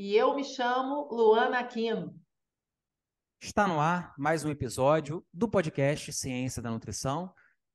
E 0.00 0.14
eu 0.14 0.36
me 0.36 0.44
chamo 0.44 1.08
Luana 1.10 1.58
Aquino. 1.58 2.16
Está 3.42 3.66
no 3.66 3.80
ar 3.80 4.14
mais 4.16 4.44
um 4.44 4.48
episódio 4.48 5.26
do 5.34 5.48
podcast 5.48 6.12
Ciência 6.12 6.62
da 6.62 6.70
Nutrição, 6.70 7.34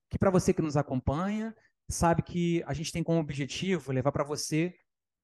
que 0.09 0.17
para 0.17 0.31
você 0.31 0.53
que 0.53 0.61
nos 0.61 0.77
acompanha, 0.77 1.53
sabe 1.89 2.23
que 2.23 2.63
a 2.65 2.71
gente 2.71 2.93
tem 2.93 3.03
como 3.03 3.19
objetivo 3.19 3.91
levar 3.91 4.13
para 4.13 4.23
você 4.23 4.73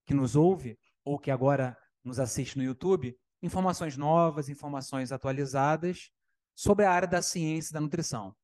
que 0.04 0.12
nos 0.12 0.36
ouve 0.36 0.78
ou 1.02 1.18
que 1.18 1.30
agora 1.30 1.74
nos 2.04 2.20
assiste 2.20 2.58
no 2.58 2.64
YouTube, 2.64 3.18
informações 3.40 3.96
novas, 3.96 4.50
informações 4.50 5.10
atualizadas 5.10 6.10
sobre 6.54 6.84
a 6.84 6.92
área 6.92 7.08
da 7.08 7.22
ciência 7.22 7.72
da 7.72 7.80
nutrição. 7.80 8.36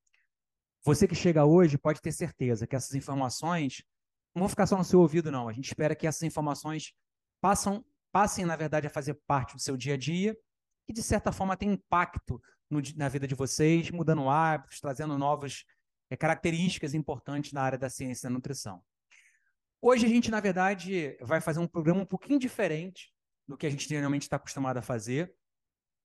Você 0.82 1.06
que 1.06 1.14
chega 1.14 1.44
hoje 1.44 1.76
pode 1.76 2.00
ter 2.00 2.12
certeza 2.12 2.66
que 2.66 2.74
essas 2.74 2.94
informações 2.94 3.84
não 4.34 4.40
vão 4.40 4.48
ficar 4.48 4.66
só 4.66 4.78
no 4.78 4.84
seu 4.84 4.98
ouvido, 4.98 5.30
não. 5.30 5.46
A 5.46 5.52
gente 5.52 5.66
espera 5.66 5.94
que 5.94 6.06
essas 6.06 6.22
informações 6.22 6.94
passam, 7.38 7.84
passem, 8.16 8.46
na 8.46 8.56
verdade, 8.56 8.86
a 8.86 8.90
fazer 8.90 9.12
parte 9.26 9.56
do 9.56 9.60
seu 9.60 9.76
dia 9.76 9.92
a 9.92 9.96
dia 9.98 10.34
e, 10.88 10.92
de 10.92 11.02
certa 11.02 11.30
forma, 11.30 11.54
tem 11.54 11.72
impacto 11.72 12.40
no, 12.70 12.80
na 12.96 13.10
vida 13.10 13.28
de 13.28 13.34
vocês, 13.34 13.90
mudando 13.90 14.26
hábitos, 14.30 14.80
trazendo 14.80 15.18
novas 15.18 15.66
é, 16.08 16.16
características 16.16 16.94
importantes 16.94 17.52
na 17.52 17.60
área 17.60 17.76
da 17.76 17.90
ciência 17.90 18.26
da 18.26 18.34
nutrição. 18.34 18.82
Hoje 19.82 20.06
a 20.06 20.08
gente, 20.08 20.30
na 20.30 20.40
verdade, 20.40 21.14
vai 21.20 21.42
fazer 21.42 21.60
um 21.60 21.66
programa 21.66 22.00
um 22.00 22.06
pouquinho 22.06 22.38
diferente 22.38 23.12
do 23.46 23.54
que 23.54 23.66
a 23.66 23.70
gente 23.70 23.86
geralmente 23.86 24.22
está 24.22 24.36
acostumado 24.36 24.78
a 24.78 24.82
fazer. 24.82 25.34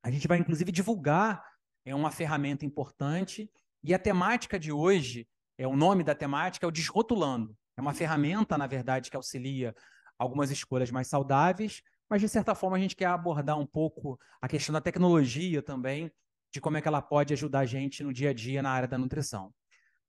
A 0.04 0.12
gente 0.12 0.28
vai, 0.28 0.38
inclusive, 0.38 0.70
divulgar 0.70 1.42
é 1.86 1.96
uma 1.96 2.12
ferramenta 2.12 2.66
importante 2.66 3.50
e 3.82 3.94
a 3.94 3.98
temática 3.98 4.60
de 4.60 4.70
hoje, 4.70 5.30
é 5.58 5.66
o 5.66 5.78
nome 5.78 6.04
da 6.04 6.14
temática 6.14 6.66
é 6.66 6.68
o 6.68 6.72
Desrotulando. 6.72 7.56
É 7.78 7.82
uma 7.82 7.94
ferramenta, 7.94 8.58
na 8.58 8.68
verdade, 8.68 9.10
que 9.10 9.16
auxilia 9.16 9.74
algumas 10.20 10.52
escolhas 10.52 10.92
mais 10.92 11.08
saudáveis, 11.08 11.82
mas 12.12 12.20
de 12.20 12.28
certa 12.28 12.54
forma 12.54 12.76
a 12.76 12.80
gente 12.80 12.94
quer 12.94 13.06
abordar 13.06 13.58
um 13.58 13.66
pouco 13.66 14.20
a 14.42 14.48
questão 14.50 14.74
da 14.74 14.82
tecnologia 14.82 15.62
também, 15.64 16.12
de 16.52 16.60
como 16.60 16.76
é 16.76 16.82
que 16.82 16.88
ela 16.90 17.02
pode 17.02 17.32
ajudar 17.32 17.60
a 17.60 17.66
gente 17.66 18.04
no 18.04 18.12
dia 18.12 18.32
a 18.32 18.34
dia 18.34 18.62
na 18.62 18.70
área 18.70 18.88
da 18.88 18.98
nutrição. 18.98 19.54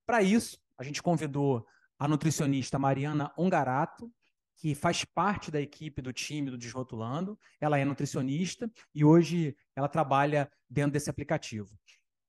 Para 0.05 0.21
isso, 0.21 0.59
a 0.77 0.83
gente 0.83 1.01
convidou 1.01 1.65
a 1.97 2.05
nutricionista 2.05 2.77
Mariana 2.77 3.31
Ongarato, 3.37 4.11
que 4.57 4.75
faz 4.75 5.05
parte 5.05 5.49
da 5.49 5.61
equipe 5.61 6.01
do 6.01 6.11
time 6.11 6.51
do 6.51 6.57
Desrotulando. 6.57 7.39
Ela 7.61 7.79
é 7.79 7.85
nutricionista 7.85 8.69
e 8.93 9.05
hoje 9.05 9.55
ela 9.73 9.87
trabalha 9.87 10.51
dentro 10.69 10.91
desse 10.91 11.09
aplicativo. 11.09 11.69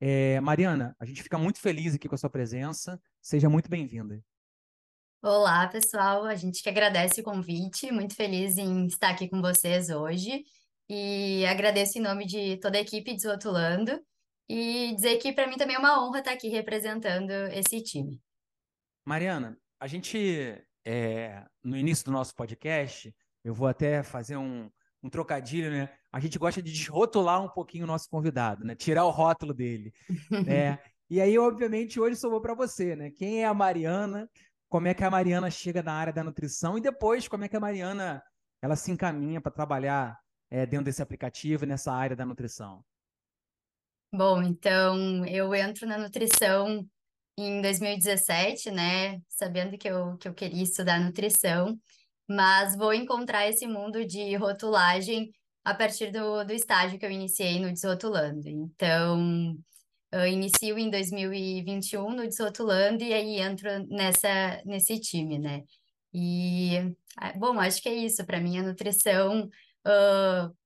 É, 0.01 0.39
Mariana, 0.41 0.95
a 1.01 1.05
gente 1.05 1.21
fica 1.21 1.37
muito 1.37 1.59
feliz 1.59 1.97
aqui 1.97 2.09
com 2.09 2.15
a 2.15 2.19
sua 2.19 2.31
presença. 2.31 3.01
Seja 3.21 3.49
muito 3.49 3.69
bem-vinda. 3.69 4.23
Olá, 5.27 5.67
pessoal. 5.69 6.27
A 6.27 6.35
gente 6.35 6.63
que 6.63 6.69
agradece 6.69 7.23
o 7.23 7.25
convite, 7.25 7.91
muito 7.91 8.15
feliz 8.15 8.59
em 8.59 8.85
estar 8.85 9.09
aqui 9.09 9.27
com 9.27 9.41
vocês 9.41 9.89
hoje. 9.89 10.45
E 10.87 11.47
agradeço 11.47 11.97
em 11.97 12.03
nome 12.03 12.27
de 12.27 12.59
toda 12.59 12.77
a 12.77 12.83
equipe 12.83 13.15
Desrotulando 13.15 13.99
e 14.47 14.95
dizer 14.95 15.17
que 15.17 15.33
para 15.33 15.47
mim 15.47 15.57
também 15.57 15.77
é 15.77 15.79
uma 15.79 16.05
honra 16.05 16.19
estar 16.19 16.33
aqui 16.33 16.49
representando 16.49 17.31
esse 17.55 17.83
time. 17.83 18.21
Mariana, 19.03 19.57
a 19.81 19.87
gente, 19.87 20.63
é, 20.85 21.43
no 21.63 21.75
início 21.75 22.05
do 22.05 22.13
nosso 22.13 22.35
podcast, 22.35 23.11
eu 23.43 23.55
vou 23.55 23.67
até 23.67 24.03
fazer 24.03 24.37
um, 24.37 24.71
um 25.03 25.09
trocadilho, 25.09 25.71
né? 25.71 25.89
A 26.13 26.21
gente 26.21 26.39
gosta 26.39 26.61
de 26.61 26.71
desrotular 26.71 27.43
um 27.43 27.49
pouquinho 27.49 27.85
o 27.85 27.89
nosso 27.89 28.11
convidado, 28.11 28.63
né? 28.63 28.75
Tirar 28.75 29.07
o 29.07 29.11
rótulo 29.11 29.55
dele, 29.55 29.91
né? 30.47 30.79
E 31.11 31.21
aí, 31.21 31.39
obviamente, 31.39 32.01
hoje 32.01 32.17
sobrou 32.17 32.41
para 32.41 32.55
você, 32.55 32.97
né? 32.97 33.11
Quem 33.11 33.43
é 33.43 33.47
a 33.47 33.53
Mariana? 33.53 34.29
Como 34.75 34.89
é 34.89 34.93
que 34.93 35.05
a 35.05 35.11
Mariana 35.11 35.49
chega 35.53 35.85
na 35.85 35.93
área 35.93 36.13
da 36.13 36.25
nutrição? 36.25 36.77
E 36.77 36.81
depois, 36.81 37.29
como 37.29 37.45
é 37.45 37.49
que 37.49 37.57
a 37.57 37.61
Mariana 37.61 38.21
ela 38.61 38.75
se 38.75 38.91
encaminha 38.91 39.41
para 39.41 39.53
trabalhar 39.53 40.19
é, 40.51 40.67
dentro 40.67 40.87
desse 40.87 41.01
aplicativo, 41.01 41.65
nessa 41.65 41.93
área 41.93 42.17
da 42.17 42.27
nutrição? 42.27 42.85
Bom, 44.13 44.43
então 44.43 45.25
eu 45.27 45.55
entro 45.55 45.87
na 45.87 45.97
nutrição 45.97 46.85
em 47.39 47.63
2017, 47.63 48.73
né? 48.73 49.21
Sabendo 49.29 49.79
que 49.79 49.89
eu, 49.89 50.17
que 50.17 50.27
eu 50.27 50.35
queria 50.35 50.65
estudar 50.65 50.99
nutrição, 50.99 51.79
mas 52.29 52.75
vou 52.75 52.93
encontrar 52.93 53.49
esse 53.49 53.69
mundo 53.69 54.05
de 54.05 54.35
rotulagem 54.35 55.31
a 55.63 55.73
partir 55.73 56.11
do, 56.11 56.43
do 56.43 56.53
estágio 56.53 56.99
que 56.99 57.07
eu 57.07 57.13
iniciei 57.13 57.61
no 57.61 57.73
Desrotulando. 57.73 58.49
Então, 58.49 59.57
eu 60.21 60.27
inicio 60.27 60.79
em 60.79 60.91
2021 60.91 62.11
no 62.11 62.27
Desrotulando 62.27 63.03
e 63.03 63.13
aí 63.13 63.41
entro 63.41 63.69
nessa, 63.89 64.63
nesse 64.65 65.01
time, 65.01 65.39
né? 65.39 65.65
E, 66.13 66.95
ah, 67.17 67.33
bom, 67.37 67.59
acho 67.59 67.83
que 67.83 67.89
é 67.89 67.95
isso. 67.95 68.25
Para 68.25 68.41
mim, 68.41 68.59
a 68.59 68.63
nutrição 68.63 69.49
uh, 69.87 70.57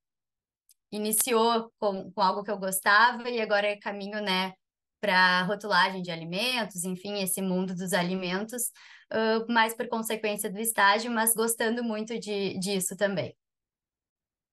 iniciou 0.92 1.72
com, 1.78 2.12
com 2.12 2.20
algo 2.20 2.42
que 2.44 2.50
eu 2.50 2.58
gostava 2.58 3.28
e 3.30 3.40
agora 3.40 3.66
é 3.68 3.76
caminho, 3.76 4.20
né, 4.20 4.52
para 5.00 5.42
rotulagem 5.44 6.02
de 6.02 6.10
alimentos, 6.10 6.84
enfim, 6.84 7.22
esse 7.22 7.40
mundo 7.40 7.74
dos 7.74 7.92
alimentos, 7.92 8.64
uh, 9.12 9.50
mais 9.50 9.74
por 9.74 9.88
consequência 9.88 10.50
do 10.50 10.58
estágio, 10.58 11.10
mas 11.10 11.34
gostando 11.34 11.82
muito 11.82 12.18
de, 12.18 12.58
disso 12.58 12.96
também. 12.96 13.34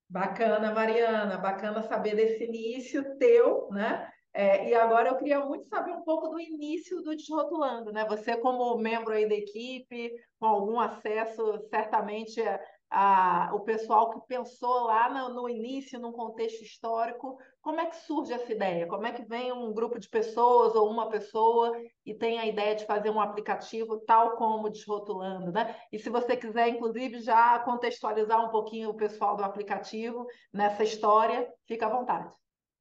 Bacana, 0.07 0.71
Mariana, 0.71 1.37
bacana 1.37 1.81
saber 1.81 2.15
desse 2.15 2.43
início 2.45 3.17
teu, 3.17 3.69
né? 3.71 4.07
É, 4.37 4.67
e 4.67 4.75
agora 4.75 5.07
eu 5.07 5.15
queria 5.15 5.39
muito 5.39 5.65
saber 5.69 5.93
um 5.93 6.01
pouco 6.01 6.27
do 6.27 6.37
início 6.37 7.01
do 7.01 7.15
Desrotulando, 7.15 7.93
né? 7.93 8.03
Você 8.03 8.35
como 8.35 8.77
membro 8.77 9.13
aí 9.13 9.25
da 9.29 9.33
equipe, 9.33 10.11
com 10.37 10.45
algum 10.45 10.77
acesso, 10.77 11.57
certamente 11.69 12.43
a, 12.91 13.51
o 13.53 13.61
pessoal 13.61 14.09
que 14.11 14.27
pensou 14.27 14.87
lá 14.87 15.09
no, 15.09 15.33
no, 15.33 15.49
início, 15.49 15.97
num 15.97 16.11
contexto 16.11 16.61
histórico, 16.63 17.37
como 17.61 17.79
é 17.79 17.85
que 17.85 17.95
surge 17.95 18.33
essa 18.33 18.51
ideia? 18.51 18.85
Como 18.87 19.07
é 19.07 19.13
que 19.13 19.23
vem 19.23 19.53
um 19.53 19.73
grupo 19.73 19.97
de 19.97 20.09
pessoas 20.09 20.75
ou 20.75 20.89
uma 20.89 21.07
pessoa 21.07 21.71
e 22.05 22.13
tem 22.13 22.37
a 22.37 22.45
ideia 22.45 22.75
de 22.75 22.85
fazer 22.85 23.11
um 23.11 23.21
aplicativo 23.21 24.01
tal 24.01 24.35
como 24.35 24.69
Desrotulando, 24.69 25.49
né? 25.53 25.77
E 25.93 25.97
se 25.97 26.09
você 26.09 26.35
quiser, 26.35 26.67
inclusive, 26.67 27.21
já 27.21 27.57
contextualizar 27.59 28.45
um 28.45 28.49
pouquinho 28.49 28.89
o 28.89 28.97
pessoal 28.97 29.37
do 29.37 29.45
aplicativo 29.45 30.27
nessa 30.51 30.83
história, 30.83 31.49
fica 31.65 31.85
à 31.85 31.89
vontade. 31.89 32.35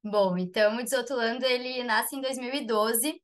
Bom, 0.05 0.37
então 0.37 0.77
o 0.77 0.83
Desrotulando, 0.83 1.45
ele 1.45 1.83
nasce 1.83 2.15
em 2.15 2.21
2012, 2.21 3.19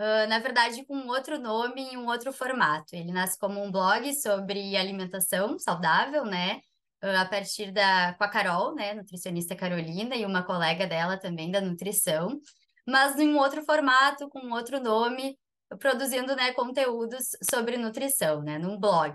Uh, 0.00 0.28
na 0.28 0.38
verdade, 0.38 0.84
com 0.86 1.08
outro 1.08 1.40
nome 1.40 1.92
e 1.92 1.96
um 1.96 2.06
outro 2.06 2.32
formato. 2.32 2.94
Ele 2.94 3.10
nasce 3.10 3.36
como 3.36 3.60
um 3.60 3.68
blog 3.68 4.14
sobre 4.14 4.76
alimentação 4.76 5.58
saudável, 5.58 6.24
né? 6.24 6.60
Uh, 7.02 7.18
a 7.18 7.24
partir 7.24 7.72
da 7.72 8.14
com 8.14 8.22
a 8.22 8.28
Carol, 8.28 8.76
né, 8.76 8.94
nutricionista 8.94 9.56
Carolina 9.56 10.14
e 10.14 10.24
uma 10.24 10.44
colega 10.44 10.86
dela 10.86 11.18
também 11.18 11.50
da 11.50 11.60
nutrição, 11.60 12.40
mas 12.86 13.18
em 13.18 13.28
um 13.28 13.38
outro 13.38 13.64
formato, 13.64 14.28
com 14.28 14.52
outro 14.52 14.80
nome, 14.80 15.36
produzindo, 15.80 16.36
né, 16.36 16.52
conteúdos 16.52 17.30
sobre 17.50 17.76
nutrição, 17.76 18.40
né, 18.40 18.56
num 18.56 18.78
blog. 18.78 19.14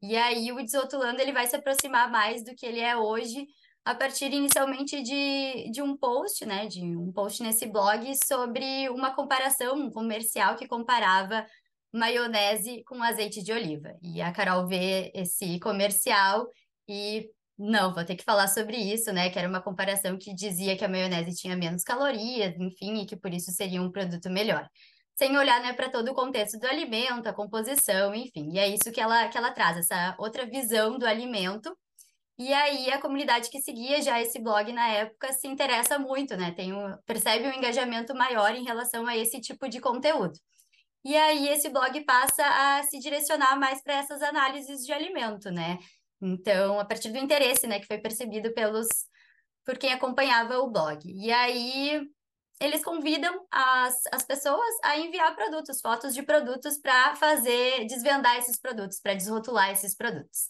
E 0.00 0.16
aí 0.16 0.52
o 0.52 0.62
Desrotulando 0.62 1.20
ele 1.20 1.32
vai 1.32 1.48
se 1.48 1.56
aproximar 1.56 2.10
mais 2.10 2.44
do 2.44 2.54
que 2.54 2.64
ele 2.64 2.80
é 2.80 2.96
hoje, 2.96 3.44
a 3.84 3.94
partir 3.94 4.32
inicialmente 4.32 5.02
de, 5.02 5.70
de 5.70 5.82
um 5.82 5.96
post, 5.96 6.46
né, 6.46 6.66
de 6.66 6.96
um 6.96 7.10
post 7.12 7.42
nesse 7.42 7.66
blog 7.66 8.12
sobre 8.24 8.88
uma 8.90 9.14
comparação, 9.14 9.76
um 9.76 9.90
comercial 9.90 10.56
que 10.56 10.68
comparava 10.68 11.44
maionese 11.92 12.82
com 12.84 13.02
azeite 13.02 13.42
de 13.42 13.52
oliva. 13.52 13.94
E 14.02 14.22
a 14.22 14.32
Carol 14.32 14.66
vê 14.66 15.10
esse 15.14 15.58
comercial 15.58 16.48
e 16.88 17.28
não, 17.58 17.92
vou 17.92 18.04
ter 18.04 18.16
que 18.16 18.24
falar 18.24 18.48
sobre 18.48 18.76
isso, 18.76 19.12
né, 19.12 19.30
que 19.30 19.38
era 19.38 19.48
uma 19.48 19.60
comparação 19.60 20.16
que 20.16 20.34
dizia 20.34 20.76
que 20.76 20.84
a 20.84 20.88
maionese 20.88 21.36
tinha 21.36 21.56
menos 21.56 21.82
calorias, 21.82 22.54
enfim, 22.58 23.02
e 23.02 23.06
que 23.06 23.16
por 23.16 23.32
isso 23.32 23.50
seria 23.52 23.82
um 23.82 23.90
produto 23.90 24.30
melhor. 24.30 24.68
Sem 25.14 25.36
olhar, 25.36 25.60
né, 25.60 25.72
para 25.72 25.90
todo 25.90 26.10
o 26.10 26.14
contexto 26.14 26.58
do 26.58 26.66
alimento, 26.66 27.28
a 27.28 27.32
composição, 27.32 28.14
enfim. 28.14 28.50
E 28.52 28.58
é 28.58 28.68
isso 28.68 28.90
que 28.90 29.00
ela, 29.00 29.28
que 29.28 29.36
ela 29.36 29.52
traz, 29.52 29.76
essa 29.76 30.16
outra 30.18 30.46
visão 30.46 30.98
do 30.98 31.06
alimento 31.06 31.76
e 32.48 32.52
aí 32.52 32.90
a 32.90 33.00
comunidade 33.00 33.50
que 33.50 33.60
seguia 33.60 34.00
já 34.02 34.20
esse 34.20 34.38
blog 34.38 34.72
na 34.72 34.88
época 34.88 35.32
se 35.32 35.46
interessa 35.46 35.98
muito, 35.98 36.36
né? 36.36 36.52
Tem 36.52 36.72
um, 36.72 36.96
percebe 37.06 37.46
um 37.46 37.52
engajamento 37.52 38.14
maior 38.14 38.54
em 38.54 38.64
relação 38.64 39.06
a 39.06 39.16
esse 39.16 39.40
tipo 39.40 39.68
de 39.68 39.80
conteúdo. 39.80 40.38
E 41.04 41.16
aí 41.16 41.48
esse 41.48 41.68
blog 41.68 42.00
passa 42.04 42.44
a 42.44 42.82
se 42.84 42.98
direcionar 42.98 43.58
mais 43.58 43.82
para 43.82 43.94
essas 43.94 44.22
análises 44.22 44.84
de 44.84 44.92
alimento, 44.92 45.50
né? 45.50 45.78
Então, 46.20 46.78
a 46.78 46.84
partir 46.84 47.10
do 47.10 47.18
interesse, 47.18 47.66
né, 47.66 47.80
que 47.80 47.86
foi 47.86 47.98
percebido 47.98 48.52
pelos 48.54 48.86
por 49.64 49.78
quem 49.78 49.92
acompanhava 49.92 50.58
o 50.58 50.70
blog. 50.70 51.00
E 51.04 51.32
aí 51.32 52.00
eles 52.60 52.84
convidam 52.84 53.46
as, 53.50 53.94
as 54.12 54.24
pessoas 54.24 54.74
a 54.84 54.96
enviar 54.98 55.34
produtos, 55.34 55.80
fotos 55.80 56.14
de 56.14 56.22
produtos 56.22 56.78
para 56.78 57.16
fazer, 57.16 57.86
desvendar 57.86 58.36
esses 58.38 58.58
produtos, 58.58 59.00
para 59.00 59.14
desrotular 59.14 59.70
esses 59.70 59.96
produtos. 59.96 60.48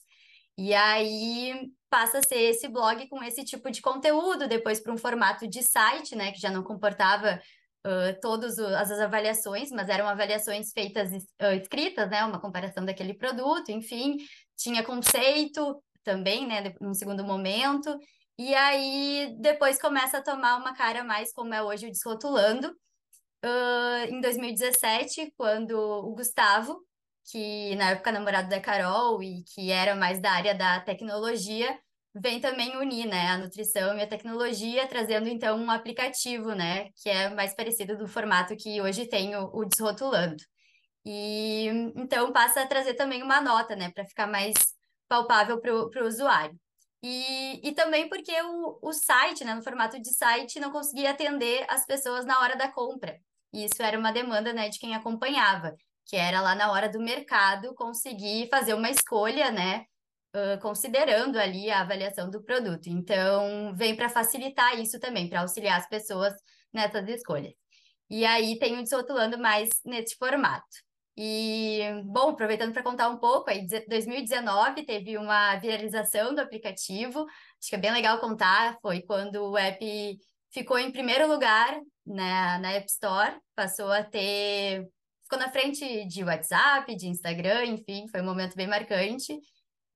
E 0.65 0.73
aí 0.75 1.73
passa 1.91 2.19
a 2.19 2.23
ser 2.23 2.39
esse 2.39 2.69
blog 2.69 3.09
com 3.09 3.21
esse 3.21 3.45
tipo 3.45 3.69
de 3.69 3.83
conteúdo, 3.83 4.47
depois 4.47 4.79
para 4.79 4.93
um 4.93 4.97
formato 4.97 5.45
de 5.49 5.61
site, 5.61 6.15
né, 6.15 6.31
que 6.31 6.41
já 6.41 6.53
não 6.53 6.63
comportava 6.63 7.43
uh, 7.85 8.21
todas 8.21 8.61
as 8.61 8.93
avaliações, 8.93 9.73
mas 9.73 9.89
eram 9.89 10.07
avaliações 10.07 10.71
feitas 10.73 11.11
uh, 11.11 11.53
escritas, 11.61 12.09
né, 12.09 12.25
uma 12.25 12.41
comparação 12.41 12.85
daquele 12.85 13.13
produto, 13.13 13.73
enfim, 13.73 14.19
tinha 14.57 14.85
conceito 14.85 15.83
também, 16.05 16.47
né, 16.47 16.73
num 16.81 16.95
segundo 16.95 17.25
momento, 17.25 17.99
e 18.39 18.55
aí 18.55 19.37
depois 19.41 19.81
começa 19.81 20.19
a 20.19 20.23
tomar 20.23 20.59
uma 20.59 20.75
cara 20.77 21.03
mais 21.03 21.33
como 21.33 21.53
é 21.53 21.61
hoje 21.61 21.89
o 21.89 21.91
Desrotulando, 21.91 22.69
uh, 23.45 24.05
em 24.09 24.21
2017, 24.21 25.35
quando 25.37 25.73
o 25.73 26.15
Gustavo, 26.15 26.87
que 27.31 27.75
na 27.77 27.91
época 27.91 28.13
namorado 28.13 28.49
da 28.49 28.61
Carol 28.61 29.23
e 29.23 29.43
que 29.45 29.71
era 29.71 29.95
mais 29.95 30.21
da 30.21 30.33
área 30.33 30.55
da 30.55 30.81
tecnologia, 30.81 31.79
vem 32.15 32.41
também 32.41 32.77
unir, 32.77 33.07
né, 33.07 33.29
a 33.29 33.39
nutrição 33.39 33.97
e 33.97 34.03
a 34.03 34.07
tecnologia, 34.07 34.87
trazendo 34.87 35.29
então 35.29 35.59
um 35.59 35.71
aplicativo, 35.71 36.55
né, 36.55 36.91
que 36.97 37.09
é 37.09 37.31
mais 37.31 37.55
parecido 37.55 37.97
do 37.97 38.07
formato 38.07 38.57
que 38.57 38.81
hoje 38.81 39.07
tem 39.07 39.35
o, 39.37 39.51
o 39.55 39.65
Desrotulando. 39.65 40.43
E 41.05 41.67
então 41.97 42.33
passa 42.33 42.63
a 42.63 42.67
trazer 42.67 42.95
também 42.95 43.23
uma 43.23 43.41
nota, 43.41 43.75
né, 43.77 43.91
para 43.91 44.05
ficar 44.05 44.27
mais 44.27 44.55
palpável 45.09 45.61
para 45.61 45.75
o 45.75 46.07
usuário. 46.07 46.59
E, 47.03 47.61
e 47.69 47.73
também 47.75 48.09
porque 48.09 48.33
o, 48.43 48.79
o 48.81 48.93
site, 48.93 49.45
né, 49.45 49.55
no 49.55 49.63
formato 49.63 50.01
de 50.01 50.11
site, 50.15 50.61
não 50.61 50.71
conseguia 50.71 51.11
atender 51.11 51.67
as 51.69 51.85
pessoas 51.85 52.25
na 52.25 52.39
hora 52.41 52.57
da 52.57 52.71
compra. 52.71 53.19
E 53.53 53.65
isso 53.65 53.83
era 53.83 53.99
uma 53.99 54.13
demanda, 54.13 54.53
né, 54.53 54.69
de 54.69 54.79
quem 54.79 54.95
acompanhava, 54.95 55.75
que 56.07 56.17
era 56.17 56.41
lá 56.41 56.55
na 56.55 56.71
hora 56.71 56.89
do 56.89 57.01
mercado 57.01 57.75
conseguir 57.75 58.49
fazer 58.51 58.75
uma 58.75 58.91
escolha, 58.91 59.51
né, 59.51 59.85
uh, 60.35 60.61
considerando 60.61 61.39
ali 61.39 61.71
a 61.71 61.81
avaliação 61.81 62.31
do 62.31 62.43
produto. 62.43 62.89
Então, 62.89 63.75
vem 63.75 63.97
para 63.97 64.09
facilitar 64.09 64.79
isso 64.79 64.99
também, 65.01 65.29
para 65.29 65.41
auxiliar 65.41 65.79
as 65.79 65.89
pessoas 65.89 66.33
nessas 66.73 67.09
escolhas. 67.09 67.53
E 68.11 68.25
aí 68.27 68.59
tem 68.59 68.79
o 68.79 68.83
Desrotulando 68.83 69.39
mais 69.39 69.71
nesse 69.85 70.17
formato. 70.17 70.67
E, 71.17 71.81
bom, 72.05 72.31
aproveitando 72.31 72.73
para 72.73 72.83
contar 72.83 73.09
um 73.09 73.19
pouco, 73.19 73.51
aí 73.51 73.67
2019 73.67 74.85
teve 74.85 75.19
uma 75.19 75.57
viralização 75.57 76.35
do 76.35 76.41
aplicativo, 76.41 77.21
acho 77.61 77.69
que 77.69 77.75
é 77.75 77.79
bem 77.79 77.93
legal 77.93 78.19
contar, 78.19 78.79
foi 78.81 79.03
quando 79.03 79.37
o 79.51 79.59
app 79.59 80.19
ficou 80.51 80.79
em 80.79 80.91
primeiro 80.91 81.27
lugar 81.29 81.79
na, 82.07 82.59
na 82.59 82.73
App 82.73 82.87
Store, 82.87 83.39
passou 83.55 83.91
a 83.91 84.03
ter, 84.03 84.89
ficou 85.33 85.39
na 85.39 85.51
frente 85.51 86.05
de 86.07 86.23
WhatsApp, 86.23 86.95
de 86.95 87.09
Instagram, 87.09 87.65
enfim, 87.65 88.07
foi 88.09 88.21
um 88.21 88.25
momento 88.25 88.55
bem 88.55 88.67
marcante, 88.67 89.41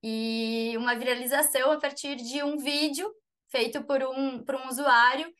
e 0.03 0.73
uma 0.79 0.95
viralização 0.95 1.73
a 1.73 1.79
partir 1.79 2.17
de 2.17 2.43
um 2.43 2.57
vídeo 2.57 3.07
feito 3.51 3.85
por 3.85 4.03
um, 4.03 4.43
por 4.43 4.55
um 4.55 4.67
usuário 4.67 5.31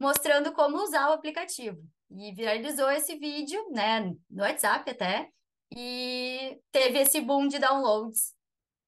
mostrando 0.00 0.52
como 0.52 0.82
usar 0.82 1.10
o 1.10 1.12
aplicativo 1.12 1.78
e 2.10 2.32
viralizou 2.34 2.90
esse 2.90 3.16
vídeo, 3.16 3.64
né, 3.70 4.12
no 4.28 4.42
WhatsApp 4.42 4.90
até, 4.90 5.28
e 5.70 6.58
teve 6.72 6.98
esse 6.98 7.20
boom 7.20 7.46
de 7.46 7.60
downloads 7.60 8.34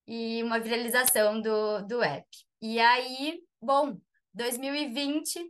e 0.08 0.42
uma 0.42 0.58
viralização 0.58 1.40
do, 1.40 1.82
do 1.82 2.02
app. 2.02 2.26
E 2.60 2.80
aí, 2.80 3.38
bom, 3.62 3.96
2020, 4.34 5.40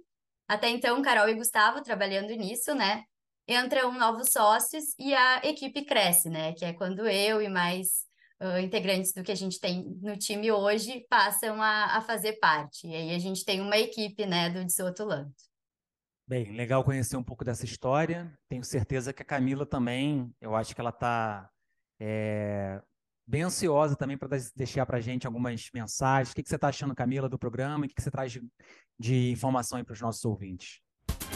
até 0.46 0.68
então 0.68 1.00
Carol 1.00 1.30
e 1.30 1.34
Gustavo 1.34 1.82
trabalhando 1.82 2.28
nisso, 2.34 2.74
né, 2.74 3.04
entram 3.48 3.92
novos 3.98 4.30
sócios 4.30 4.84
e 4.98 5.14
a 5.14 5.38
equipe 5.44 5.84
cresce, 5.84 6.28
né, 6.28 6.52
que 6.52 6.64
é 6.64 6.72
quando 6.72 7.08
eu 7.08 7.40
e 7.40 7.48
mais 7.48 8.06
uh, 8.42 8.58
integrantes 8.58 9.12
do 9.12 9.22
que 9.22 9.32
a 9.32 9.36
gente 9.36 9.58
tem 9.58 9.84
no 10.02 10.16
time 10.16 10.52
hoje 10.52 11.06
passam 11.08 11.62
a, 11.62 11.96
a 11.96 12.00
fazer 12.02 12.34
parte. 12.34 12.86
E 12.86 12.94
aí 12.94 13.14
a 13.14 13.18
gente 13.18 13.44
tem 13.44 13.60
uma 13.60 13.78
equipe, 13.78 14.26
né, 14.26 14.50
do 14.50 14.64
Desotulando. 14.64 15.32
Bem, 16.26 16.52
legal 16.54 16.84
conhecer 16.84 17.16
um 17.16 17.22
pouco 17.22 17.42
dessa 17.42 17.64
história. 17.64 18.30
Tenho 18.50 18.62
certeza 18.62 19.14
que 19.14 19.22
a 19.22 19.24
Camila 19.24 19.64
também, 19.64 20.30
eu 20.42 20.54
acho 20.54 20.74
que 20.74 20.80
ela 20.80 20.90
está 20.90 21.48
é, 21.98 22.82
bem 23.26 23.42
ansiosa 23.42 23.96
também 23.96 24.18
para 24.18 24.36
deixar 24.54 24.84
para 24.84 24.98
a 24.98 25.00
gente 25.00 25.26
algumas 25.26 25.70
mensagens. 25.72 26.32
O 26.32 26.34
que, 26.34 26.42
que 26.42 26.48
você 26.50 26.56
está 26.56 26.68
achando, 26.68 26.94
Camila, 26.94 27.30
do 27.30 27.38
programa? 27.38 27.86
O 27.86 27.88
que, 27.88 27.94
que 27.94 28.02
você 28.02 28.10
traz 28.10 28.30
de, 28.30 28.42
de 28.98 29.30
informação 29.30 29.82
para 29.82 29.94
os 29.94 30.00
nossos 30.02 30.22
ouvintes? 30.26 30.80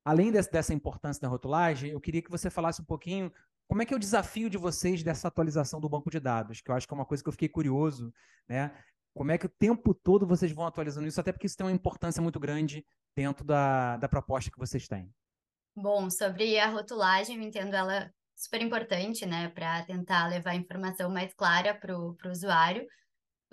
Além 0.05 0.31
desse, 0.31 0.53
dessa 0.53 0.75
importância 0.75 1.19
da 1.19 1.29
rotulagem, 1.29 1.91
eu 1.91 1.99
queria 1.99 2.21
que 2.21 2.31
você 2.31 2.51
falasse 2.51 2.83
um 2.83 2.85
pouquinho 2.85 3.33
como 3.67 3.81
é 3.81 3.87
que 3.87 3.95
é 3.95 3.97
o 3.97 3.99
desafio 3.99 4.51
de 4.51 4.59
vocês 4.59 5.03
dessa 5.03 5.29
atualização 5.29 5.81
do 5.81 5.89
banco 5.89 6.11
de 6.11 6.21
dados, 6.21 6.61
que 6.61 6.71
eu 6.71 6.75
acho 6.75 6.87
que 6.87 6.93
é 6.93 6.95
uma 6.95 7.07
coisa 7.07 7.23
que 7.23 7.29
eu 7.31 7.33
fiquei 7.33 7.49
curioso, 7.49 8.13
né? 8.47 8.71
Como 9.15 9.33
é 9.33 9.39
que 9.39 9.47
o 9.47 9.49
tempo 9.49 9.95
todo 9.95 10.27
vocês 10.27 10.53
vão 10.53 10.67
atualizando 10.67 11.09
isso, 11.09 11.19
até 11.19 11.33
porque 11.33 11.47
isso 11.47 11.57
tem 11.57 11.65
uma 11.65 11.73
importância 11.73 12.21
muito 12.21 12.39
grande 12.39 12.85
dentro 13.17 13.47
da, 13.47 13.97
da 13.97 14.11
proposta 14.11 14.51
que 14.51 14.59
vocês 14.59 14.87
têm. 14.87 15.11
Bom, 15.75 16.11
sobre 16.11 16.59
a 16.59 16.69
rotulagem, 16.69 17.35
eu 17.37 17.43
entendo 17.43 17.75
ela 17.75 18.13
super 18.37 18.61
importante, 18.61 19.25
né, 19.25 19.49
para 19.49 19.83
tentar 19.85 20.27
levar 20.27 20.51
a 20.51 20.57
informação 20.57 21.09
mais 21.09 21.33
clara 21.33 21.75
para 21.75 21.99
o 21.99 22.15
usuário. 22.27 22.87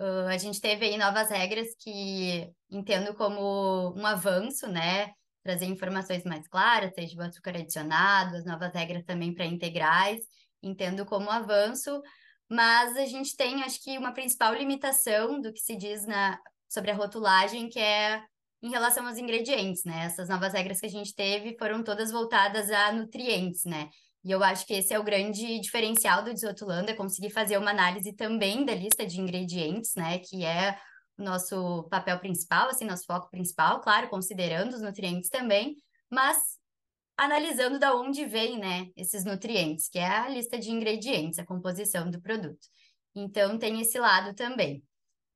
Uh, 0.00 0.28
a 0.28 0.38
gente 0.38 0.60
teve 0.60 0.86
aí 0.86 0.96
novas 0.96 1.28
regras 1.28 1.68
que 1.78 2.48
entendo 2.70 3.14
como 3.14 3.92
um 3.96 4.06
avanço, 4.06 4.68
né, 4.68 5.10
trazer 5.42 5.66
informações 5.66 6.24
mais 6.24 6.46
claras, 6.46 6.94
seja 6.94 7.18
o 7.18 7.22
açúcar 7.22 7.56
adicionado, 7.56 8.36
as 8.36 8.44
novas 8.44 8.72
regras 8.72 9.04
também 9.04 9.34
para 9.34 9.44
integrais, 9.44 10.20
entendo 10.62 11.04
como 11.04 11.26
um 11.26 11.30
avanço, 11.30 12.00
mas 12.48 12.96
a 12.96 13.06
gente 13.06 13.36
tem, 13.36 13.62
acho 13.62 13.82
que, 13.82 13.98
uma 13.98 14.12
principal 14.12 14.54
limitação 14.54 15.40
do 15.40 15.52
que 15.52 15.60
se 15.60 15.76
diz 15.76 16.06
na, 16.06 16.38
sobre 16.68 16.90
a 16.90 16.94
rotulagem, 16.94 17.68
que 17.68 17.78
é 17.78 18.22
em 18.62 18.70
relação 18.70 19.06
aos 19.06 19.18
ingredientes, 19.18 19.84
né? 19.84 20.04
Essas 20.04 20.28
novas 20.28 20.52
regras 20.52 20.80
que 20.80 20.86
a 20.86 20.90
gente 20.90 21.14
teve 21.14 21.56
foram 21.58 21.82
todas 21.84 22.10
voltadas 22.10 22.70
a 22.70 22.92
nutrientes, 22.92 23.64
né? 23.64 23.88
E 24.24 24.30
eu 24.30 24.42
acho 24.42 24.66
que 24.66 24.74
esse 24.74 24.92
é 24.92 24.98
o 24.98 25.04
grande 25.04 25.60
diferencial 25.60 26.22
do 26.22 26.32
Desrotulando, 26.32 26.90
é 26.90 26.94
conseguir 26.94 27.30
fazer 27.30 27.56
uma 27.56 27.70
análise 27.70 28.12
também 28.12 28.64
da 28.64 28.74
lista 28.74 29.06
de 29.06 29.20
ingredientes, 29.20 29.94
né? 29.94 30.18
Que 30.18 30.44
é 30.44 30.78
o 31.16 31.22
nosso 31.22 31.84
papel 31.90 32.18
principal, 32.18 32.68
assim, 32.68 32.84
nosso 32.84 33.04
foco 33.04 33.30
principal, 33.30 33.80
claro, 33.80 34.08
considerando 34.08 34.74
os 34.74 34.82
nutrientes 34.82 35.28
também, 35.28 35.76
mas 36.10 36.38
analisando 37.16 37.78
da 37.78 37.94
onde 37.94 38.24
vem, 38.24 38.58
né, 38.58 38.86
esses 38.96 39.24
nutrientes, 39.24 39.88
que 39.88 39.98
é 39.98 40.06
a 40.06 40.28
lista 40.28 40.56
de 40.56 40.70
ingredientes, 40.70 41.38
a 41.38 41.44
composição 41.44 42.08
do 42.08 42.20
produto. 42.22 42.68
Então, 43.14 43.58
tem 43.58 43.80
esse 43.80 43.98
lado 43.98 44.34
também. 44.34 44.84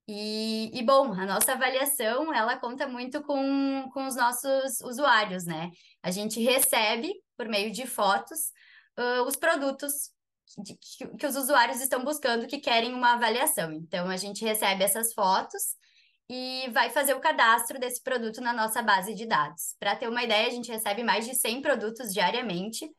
E, 0.07 0.71
e, 0.73 0.83
bom, 0.83 1.13
a 1.13 1.27
nossa 1.27 1.53
avaliação, 1.53 2.33
ela 2.33 2.57
conta 2.57 2.87
muito 2.87 3.23
com, 3.23 3.89
com 3.93 4.07
os 4.07 4.15
nossos 4.15 4.81
usuários, 4.83 5.45
né? 5.45 5.71
A 6.03 6.11
gente 6.11 6.41
recebe, 6.41 7.13
por 7.37 7.49
meio 7.49 7.73
de 7.73 7.87
fotos, 7.87 8.53
uh, 8.99 9.23
os 9.27 9.37
produtos 9.37 10.11
que, 10.65 11.07
que 11.17 11.27
os 11.27 11.37
usuários 11.37 11.81
estão 11.81 12.05
buscando, 12.05 12.47
que 12.47 12.59
querem 12.59 12.93
uma 12.93 13.15
avaliação. 13.15 13.73
Então, 13.73 14.09
a 14.09 14.17
gente 14.17 14.45
recebe 14.45 14.85
essas 14.85 15.15
fotos 15.15 15.63
e 16.29 16.69
vai 16.71 16.91
fazer 16.91 17.15
o 17.15 17.21
cadastro 17.21 17.79
desse 17.79 18.03
produto 18.03 18.41
na 18.41 18.53
nossa 18.53 18.83
base 18.83 19.15
de 19.15 19.27
dados. 19.27 19.75
Para 19.79 19.97
ter 19.97 20.09
uma 20.09 20.23
ideia, 20.23 20.47
a 20.47 20.51
gente 20.51 20.71
recebe 20.71 21.03
mais 21.03 21.27
de 21.27 21.35
100 21.35 21.63
produtos 21.63 22.13
diariamente, 22.13 22.91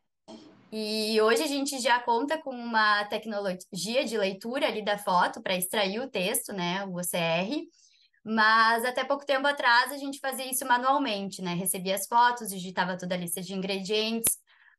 e 0.75 1.21
hoje 1.21 1.43
a 1.43 1.47
gente 1.47 1.79
já 1.79 1.99
conta 1.99 2.35
com 2.41 2.49
uma 2.49 3.05
tecnologia 3.05 4.03
de 4.03 4.17
leitura 4.17 4.65
ali 4.65 4.83
da 4.83 4.97
foto 4.97 5.39
para 5.39 5.55
extrair 5.55 5.99
o 5.99 6.09
texto, 6.09 6.51
né, 6.51 6.83
o 6.85 6.95
OCR. 6.97 7.61
Mas 8.25 8.83
até 8.83 9.03
pouco 9.03 9.23
tempo 9.23 9.45
atrás 9.45 9.91
a 9.91 9.97
gente 9.97 10.17
fazia 10.17 10.49
isso 10.49 10.65
manualmente, 10.65 11.43
né? 11.43 11.53
Recebia 11.53 11.93
as 11.93 12.07
fotos, 12.07 12.49
digitava 12.49 12.97
toda 12.97 13.13
a 13.13 13.17
lista 13.19 13.39
de 13.39 13.53
ingredientes, 13.53 14.35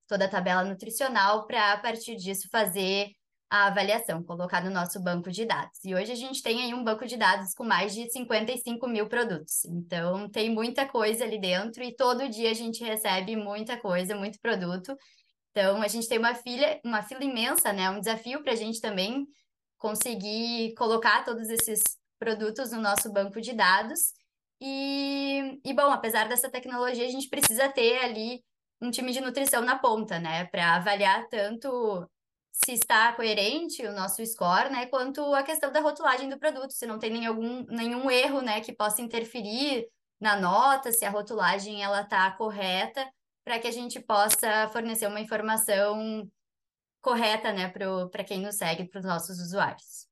toda 0.07 0.27
a 0.27 0.29
tabela 0.29 0.65
nutricional 0.65 1.47
para 1.47 1.73
a 1.73 1.79
partir 1.79 2.17
disso 2.17 2.49
fazer 2.51 3.11
a 3.51 3.67
avaliação, 3.67 4.23
colocar 4.23 4.65
no 4.65 4.71
nosso 4.71 5.01
banco 5.01 5.31
de 5.31 5.45
dados. 5.45 5.79
E 5.85 5.95
hoje 5.95 6.11
a 6.11 6.17
gente 6.17 6.43
tem 6.43 6.63
aí 6.63 6.75
um 6.75 6.83
banco 6.83 7.07
de 7.07 7.17
dados 7.17 7.55
com 7.55 7.63
mais 7.63 7.95
de 7.95 8.11
55 8.11 8.89
mil 8.89 9.09
produtos. 9.09 9.65
Então 9.67 10.29
tem 10.29 10.51
muita 10.51 10.87
coisa 10.89 11.25
ali 11.25 11.39
dentro 11.39 11.83
e 11.85 11.95
todo 11.95 12.29
dia 12.29 12.51
a 12.51 12.55
gente 12.55 12.83
recebe 12.83 13.37
muita 13.37 13.77
coisa, 13.77 14.17
muito 14.17 14.41
produto. 14.41 14.97
Então, 15.55 15.81
a 15.81 15.87
gente 15.87 16.09
tem 16.09 16.19
uma 16.19 16.35
filha, 16.35 16.81
uma 16.85 17.01
fila 17.05 17.23
imensa, 17.23 17.73
né? 17.73 17.89
Um 17.89 18.01
desafio 18.01 18.43
para 18.43 18.53
a 18.53 18.57
gente 18.57 18.81
também 18.81 19.25
conseguir 19.79 20.75
colocar 20.75 21.25
todos 21.25 21.49
esses 21.49 21.81
produtos 22.19 22.73
no 22.73 22.81
nosso 22.81 23.13
banco 23.13 23.41
de 23.41 23.53
dados. 23.53 24.15
E, 24.61 25.61
e 25.65 25.73
bom, 25.73 25.93
apesar 25.93 26.29
dessa 26.29 26.51
tecnologia, 26.51 27.07
a 27.07 27.11
gente 27.11 27.29
precisa 27.29 27.69
ter 27.69 27.99
ali 27.99 28.43
um 28.87 28.91
time 28.91 29.13
de 29.13 29.21
nutrição 29.21 29.63
na 29.63 29.79
ponta, 29.79 30.19
né? 30.19 30.45
Para 30.47 30.77
avaliar 30.77 31.29
tanto 31.29 32.09
se 32.53 32.73
está 32.73 33.13
coerente 33.13 33.85
o 33.85 33.93
nosso 33.93 34.25
score, 34.25 34.71
né? 34.71 34.87
Quanto 34.87 35.35
a 35.35 35.43
questão 35.43 35.73
da 35.73 35.81
rotulagem 35.81 36.29
do 36.29 36.39
produto, 36.39 36.73
se 36.73 36.87
não 36.87 36.99
tem 36.99 37.11
nenhum, 37.11 37.65
nenhum 37.67 38.11
erro, 38.11 38.41
né? 38.41 38.61
Que 38.61 38.73
possa 38.73 39.03
interferir 39.03 39.89
na 40.21 40.37
nota, 40.37 40.93
se 40.93 41.05
a 41.05 41.11
rotulagem 41.11 41.83
ela 41.83 42.03
está 42.03 42.31
correta 42.33 43.07
para 43.45 43.59
que 43.59 43.69
a 43.69 43.71
gente 43.71 44.01
possa 44.01 44.69
fornecer 44.73 45.07
uma 45.07 45.21
informação 45.21 46.31
correta, 47.03 47.53
né, 47.53 47.69
para 47.69 48.25
quem 48.25 48.41
nos 48.41 48.57
segue, 48.57 48.89
para 48.89 49.01
os 49.01 49.05
nossos 49.05 49.39
usuários. 49.39 50.09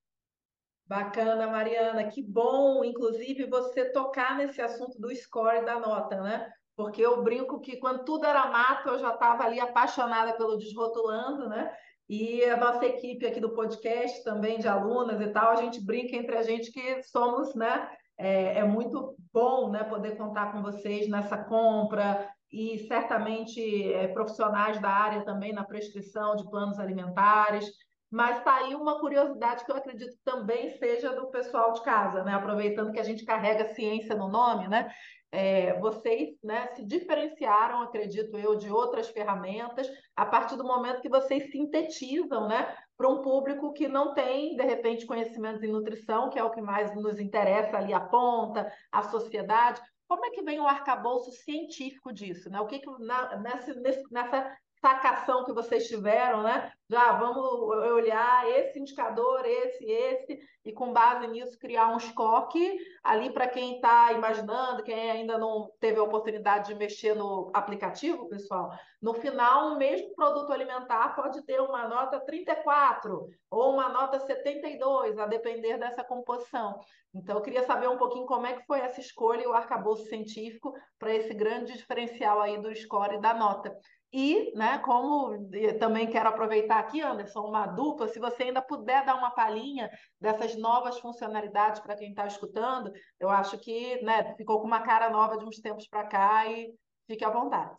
Bacana, 0.92 1.46
Mariana, 1.46 2.04
que 2.04 2.22
bom, 2.22 2.84
inclusive, 2.84 3.46
você 3.46 3.90
tocar 3.92 4.37
nesse 4.37 4.61
assunto 4.61 5.00
do 5.00 5.11
score 5.16 5.64
da 5.64 5.80
nota, 5.80 6.20
né? 6.20 6.52
Porque 6.76 7.00
eu 7.00 7.22
brinco 7.22 7.62
que 7.62 7.78
quando 7.78 8.04
tudo 8.04 8.26
era 8.26 8.50
mato, 8.50 8.90
eu 8.90 8.99
já 8.99 9.14
estava 9.14 9.42
ali 9.42 9.58
apaixonada 9.58 10.34
pelo 10.34 10.58
Desrotulando, 10.58 11.49
né? 11.49 11.75
E 12.11 12.44
a 12.44 12.58
nossa 12.58 12.84
equipe 12.84 13.25
aqui 13.25 13.40
do 13.40 13.54
podcast, 13.54 14.22
também 14.22 14.58
de 14.58 14.68
alunas 14.68 15.18
e 15.18 15.28
tal, 15.28 15.52
a 15.52 15.56
gente 15.56 15.82
brinca 15.82 16.14
entre 16.14 16.37
a 16.37 16.42
gente 16.42 16.70
que 16.70 17.02
somos, 17.04 17.54
né? 17.54 17.88
É, 18.18 18.58
é 18.58 18.64
muito 18.64 19.16
bom 19.32 19.70
né, 19.70 19.84
poder 19.84 20.18
contar 20.18 20.52
com 20.52 20.61
vocês 20.61 21.08
nessa 21.08 21.38
compra, 21.38 22.28
e 22.52 22.80
certamente 22.87 23.90
é, 23.94 24.08
profissionais 24.08 24.78
da 24.78 24.90
área 24.90 25.25
também 25.25 25.54
na 25.54 25.64
prescrição 25.64 26.37
de 26.37 26.44
planos 26.50 26.78
alimentares. 26.78 27.64
Mas 28.12 28.37
está 28.37 28.57
aí 28.57 28.75
uma 28.75 29.00
curiosidade 29.00 29.64
que 29.64 29.73
eu 29.73 29.76
acredito 29.76 30.14
também 30.23 30.69
seja 30.76 31.14
do 31.14 31.31
pessoal 31.31 31.73
de 31.73 31.83
casa, 31.83 32.23
né? 32.23 32.35
Aproveitando 32.35 32.92
que 32.92 33.00
a 33.00 33.04
gente 33.04 33.25
carrega 33.25 33.73
ciência 33.73 34.14
no 34.14 34.28
nome, 34.28 34.69
né? 34.69 34.92
É, 35.35 35.81
vocês 35.81 36.37
né, 36.45 36.69
se 36.75 36.85
diferenciaram, 36.85 37.81
acredito 37.81 38.37
eu, 38.37 38.54
de 38.54 38.71
outras 38.71 39.09
ferramentas 39.09 39.90
a 40.14 40.26
partir 40.26 40.57
do 40.57 40.64
momento 40.64 41.00
que 41.00 41.09
vocês 41.09 41.50
sintetizam 41.50 42.47
né, 42.47 42.76
para 42.99 43.09
um 43.09 43.23
público 43.23 43.73
que 43.73 43.88
não 43.88 44.12
tem, 44.12 44.54
de 44.57 44.62
repente, 44.62 45.07
conhecimentos 45.07 45.62
em 45.62 45.73
nutrição, 45.73 46.28
que 46.28 46.38
é 46.38 46.45
o 46.45 46.50
que 46.50 46.61
mais 46.61 46.95
nos 46.95 47.19
interessa 47.19 47.78
ali, 47.78 47.95
a 47.95 48.00
ponta, 48.00 48.71
a 48.92 49.04
sociedade, 49.04 49.81
como 50.07 50.26
é 50.26 50.31
que 50.31 50.42
vem 50.42 50.61
o 50.61 50.66
arcabouço 50.66 51.33
científico 51.33 52.12
disso? 52.12 52.50
Né? 52.50 52.61
O 52.61 52.66
que, 52.66 52.81
que 52.81 52.90
na, 53.02 53.38
nessa, 53.38 53.73
nessa 54.11 54.54
sacação 54.83 55.45
que 55.45 55.54
vocês 55.54 55.87
tiveram, 55.87 56.42
né? 56.42 56.71
Já 56.92 57.12
vamos 57.12 57.42
olhar 57.42 58.46
esse 58.50 58.78
indicador, 58.78 59.46
esse, 59.46 59.82
esse, 59.82 60.38
e 60.62 60.72
com 60.75 60.92
base 60.92 61.26
nisso 61.26 61.58
criar 61.58 61.88
um 61.88 61.99
score 61.99 62.76
ali 63.02 63.30
para 63.30 63.49
quem 63.49 63.76
está 63.76 64.12
imaginando, 64.12 64.82
quem 64.82 65.11
ainda 65.11 65.38
não 65.38 65.72
teve 65.80 65.99
a 65.99 66.02
oportunidade 66.02 66.68
de 66.68 66.75
mexer 66.75 67.14
no 67.14 67.50
aplicativo, 67.54 68.28
pessoal. 68.28 68.70
No 69.00 69.14
final, 69.14 69.72
o 69.72 69.78
mesmo 69.78 70.14
produto 70.14 70.52
alimentar 70.52 71.16
pode 71.16 71.40
ter 71.46 71.62
uma 71.62 71.88
nota 71.88 72.20
34 72.20 73.26
ou 73.50 73.72
uma 73.72 73.88
nota 73.88 74.20
72, 74.20 75.18
a 75.18 75.25
depender 75.25 75.78
dessa 75.78 76.04
composição. 76.04 76.78
Então, 77.14 77.37
eu 77.37 77.42
queria 77.42 77.64
saber 77.64 77.88
um 77.88 77.96
pouquinho 77.96 78.26
como 78.26 78.46
é 78.46 78.52
que 78.52 78.66
foi 78.66 78.80
essa 78.80 79.00
escolha 79.00 79.42
e 79.42 79.46
o 79.46 79.54
arcabouço 79.54 80.04
científico 80.11 80.75
para 80.99 81.14
esse 81.14 81.32
grande 81.32 81.72
diferencial 81.72 82.38
aí 82.38 82.61
do 82.61 82.75
score 82.75 83.16
e 83.16 83.20
da 83.20 83.32
nota. 83.32 83.75
E, 84.12 84.52
né, 84.54 84.78
como 84.78 85.49
também 85.78 86.11
quero 86.11 86.28
aproveitar 86.28 86.81
aqui, 86.82 87.00
Anderson, 87.00 87.40
uma 87.40 87.66
dupla, 87.66 88.08
se 88.08 88.18
você 88.18 88.44
ainda 88.44 88.60
puder 88.60 89.04
dar 89.04 89.16
uma 89.16 89.30
palhinha 89.30 89.90
dessas 90.20 90.56
novas 90.56 90.98
funcionalidades 90.98 91.80
para 91.80 91.96
quem 91.96 92.10
está 92.10 92.26
escutando, 92.26 92.92
eu 93.18 93.30
acho 93.30 93.58
que 93.58 94.02
né, 94.02 94.34
ficou 94.36 94.60
com 94.60 94.66
uma 94.66 94.82
cara 94.82 95.10
nova 95.10 95.38
de 95.38 95.44
uns 95.44 95.58
tempos 95.60 95.88
para 95.88 96.06
cá 96.06 96.46
e 96.46 96.72
fique 97.06 97.24
à 97.24 97.30
vontade. 97.30 97.74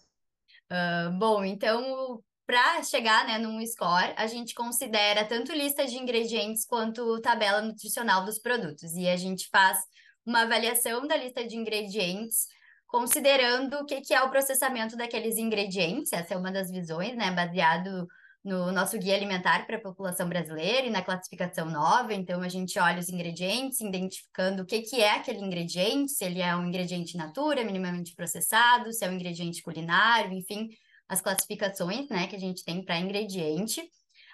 Uh, 0.71 1.17
bom, 1.17 1.43
então, 1.43 2.21
para 2.45 2.81
chegar 2.83 3.25
né, 3.25 3.37
num 3.37 3.65
score, 3.65 4.13
a 4.17 4.27
gente 4.27 4.53
considera 4.53 5.25
tanto 5.25 5.53
lista 5.53 5.85
de 5.85 5.97
ingredientes 5.97 6.65
quanto 6.65 7.21
tabela 7.21 7.61
nutricional 7.61 8.25
dos 8.25 8.39
produtos. 8.39 8.93
E 8.95 9.07
a 9.07 9.15
gente 9.15 9.47
faz 9.49 9.79
uma 10.25 10.41
avaliação 10.41 11.05
da 11.07 11.15
lista 11.15 11.45
de 11.45 11.55
ingredientes 11.55 12.47
considerando 12.93 13.73
o 13.79 13.85
que, 13.85 14.01
que 14.01 14.13
é 14.13 14.21
o 14.21 14.29
processamento 14.29 14.95
daqueles 14.95 15.37
ingredientes, 15.37 16.13
essa 16.13 16.35
é 16.35 16.37
uma 16.37 16.51
das 16.51 16.69
visões, 16.69 17.15
né, 17.15 17.31
baseado 17.31 18.07
no 18.43 18.71
nosso 18.71 18.97
guia 18.99 19.15
alimentar 19.15 19.65
para 19.65 19.77
a 19.77 19.81
população 19.81 20.27
brasileira 20.27 20.85
e 20.85 20.89
na 20.89 21.01
classificação 21.01 21.69
nova. 21.69 22.13
Então, 22.13 22.41
a 22.41 22.49
gente 22.49 22.77
olha 22.77 22.99
os 22.99 23.07
ingredientes, 23.07 23.79
identificando 23.79 24.63
o 24.63 24.65
que, 24.65 24.81
que 24.81 25.01
é 25.01 25.11
aquele 25.11 25.39
ingrediente, 25.39 26.11
se 26.11 26.25
ele 26.25 26.41
é 26.41 26.53
um 26.55 26.65
ingrediente 26.65 27.15
natura, 27.15 27.63
minimamente 27.63 28.13
processado, 28.13 28.91
se 28.91 29.05
é 29.05 29.09
um 29.09 29.13
ingrediente 29.13 29.61
culinário, 29.61 30.33
enfim, 30.33 30.69
as 31.07 31.21
classificações 31.21 32.09
né, 32.09 32.27
que 32.27 32.35
a 32.35 32.39
gente 32.39 32.65
tem 32.65 32.83
para 32.83 32.99
ingrediente. 32.99 33.81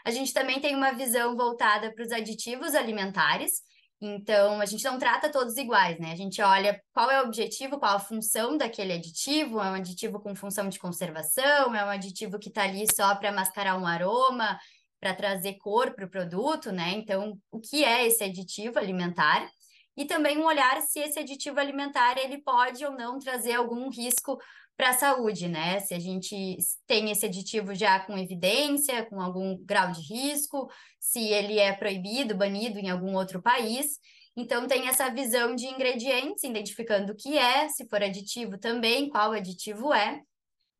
A 0.04 0.12
gente 0.12 0.34
também 0.34 0.60
tem 0.60 0.76
uma 0.76 0.92
visão 0.92 1.36
voltada 1.36 1.94
para 1.94 2.04
os 2.04 2.12
aditivos 2.12 2.74
alimentares, 2.74 3.62
então, 4.02 4.62
a 4.62 4.66
gente 4.66 4.84
não 4.86 4.98
trata 4.98 5.30
todos 5.30 5.58
iguais, 5.58 6.00
né? 6.00 6.14
A 6.14 6.16
gente 6.16 6.42
olha 6.42 6.82
qual 6.94 7.12
é 7.12 7.22
o 7.22 7.26
objetivo, 7.26 7.78
qual 7.78 7.96
a 7.96 8.00
função 8.00 8.58
daquele 8.58 8.94
aditivo, 8.94 9.60
é 9.60 9.72
um 9.72 9.76
aditivo 9.76 10.22
com 10.22 10.34
função 10.36 10.70
de 10.70 10.80
conservação, 10.80 11.76
é 11.76 11.84
um 11.84 11.90
aditivo 11.90 12.40
que 12.40 12.48
está 12.48 12.64
ali 12.64 12.86
só 12.96 13.14
para 13.16 13.32
mascarar 13.32 13.78
um 13.78 13.86
aroma, 13.86 14.58
para 15.02 15.14
trazer 15.14 15.58
cor 15.58 15.94
para 15.94 16.06
o 16.06 16.10
produto, 16.10 16.72
né? 16.72 16.92
Então, 16.92 17.38
o 17.52 17.60
que 17.60 17.84
é 17.84 18.08
esse 18.08 18.24
aditivo 18.24 18.80
alimentar? 18.80 19.50
E 19.98 20.06
também 20.06 20.38
um 20.38 20.46
olhar 20.46 20.82
se 20.82 21.00
esse 21.00 21.20
aditivo 21.20 21.60
alimentar 21.60 22.18
ele 22.18 22.42
pode 22.42 22.86
ou 22.86 22.92
não 22.94 23.20
trazer 23.20 23.56
algum 23.56 23.90
risco 23.90 24.38
para 24.80 24.92
a 24.92 24.94
saúde, 24.94 25.50
né? 25.50 25.82
Se 25.82 25.94
a 25.94 26.00
gente 26.00 26.56
tem 26.88 27.12
esse 27.12 27.26
aditivo 27.26 27.76
já 27.76 28.00
com 28.00 28.18
evidência, 28.18 29.06
com 29.08 29.20
algum 29.20 29.58
grau 29.66 29.92
de 29.92 30.00
risco, 30.00 30.72
se 30.98 31.20
ele 31.20 31.60
é 31.60 31.74
proibido, 31.74 32.34
banido 32.34 32.80
em 32.80 32.90
algum 32.90 33.14
outro 33.14 33.42
país. 33.42 34.00
Então, 34.38 34.68
tem 34.68 34.88
essa 34.88 35.10
visão 35.10 35.54
de 35.54 35.66
ingredientes, 35.66 36.46
identificando 36.46 37.12
o 37.12 37.16
que 37.16 37.38
é, 37.38 37.68
se 37.68 37.90
for 37.90 38.02
aditivo 38.02 38.58
também, 38.58 39.10
qual 39.10 39.34
aditivo 39.34 39.94
é. 39.94 40.22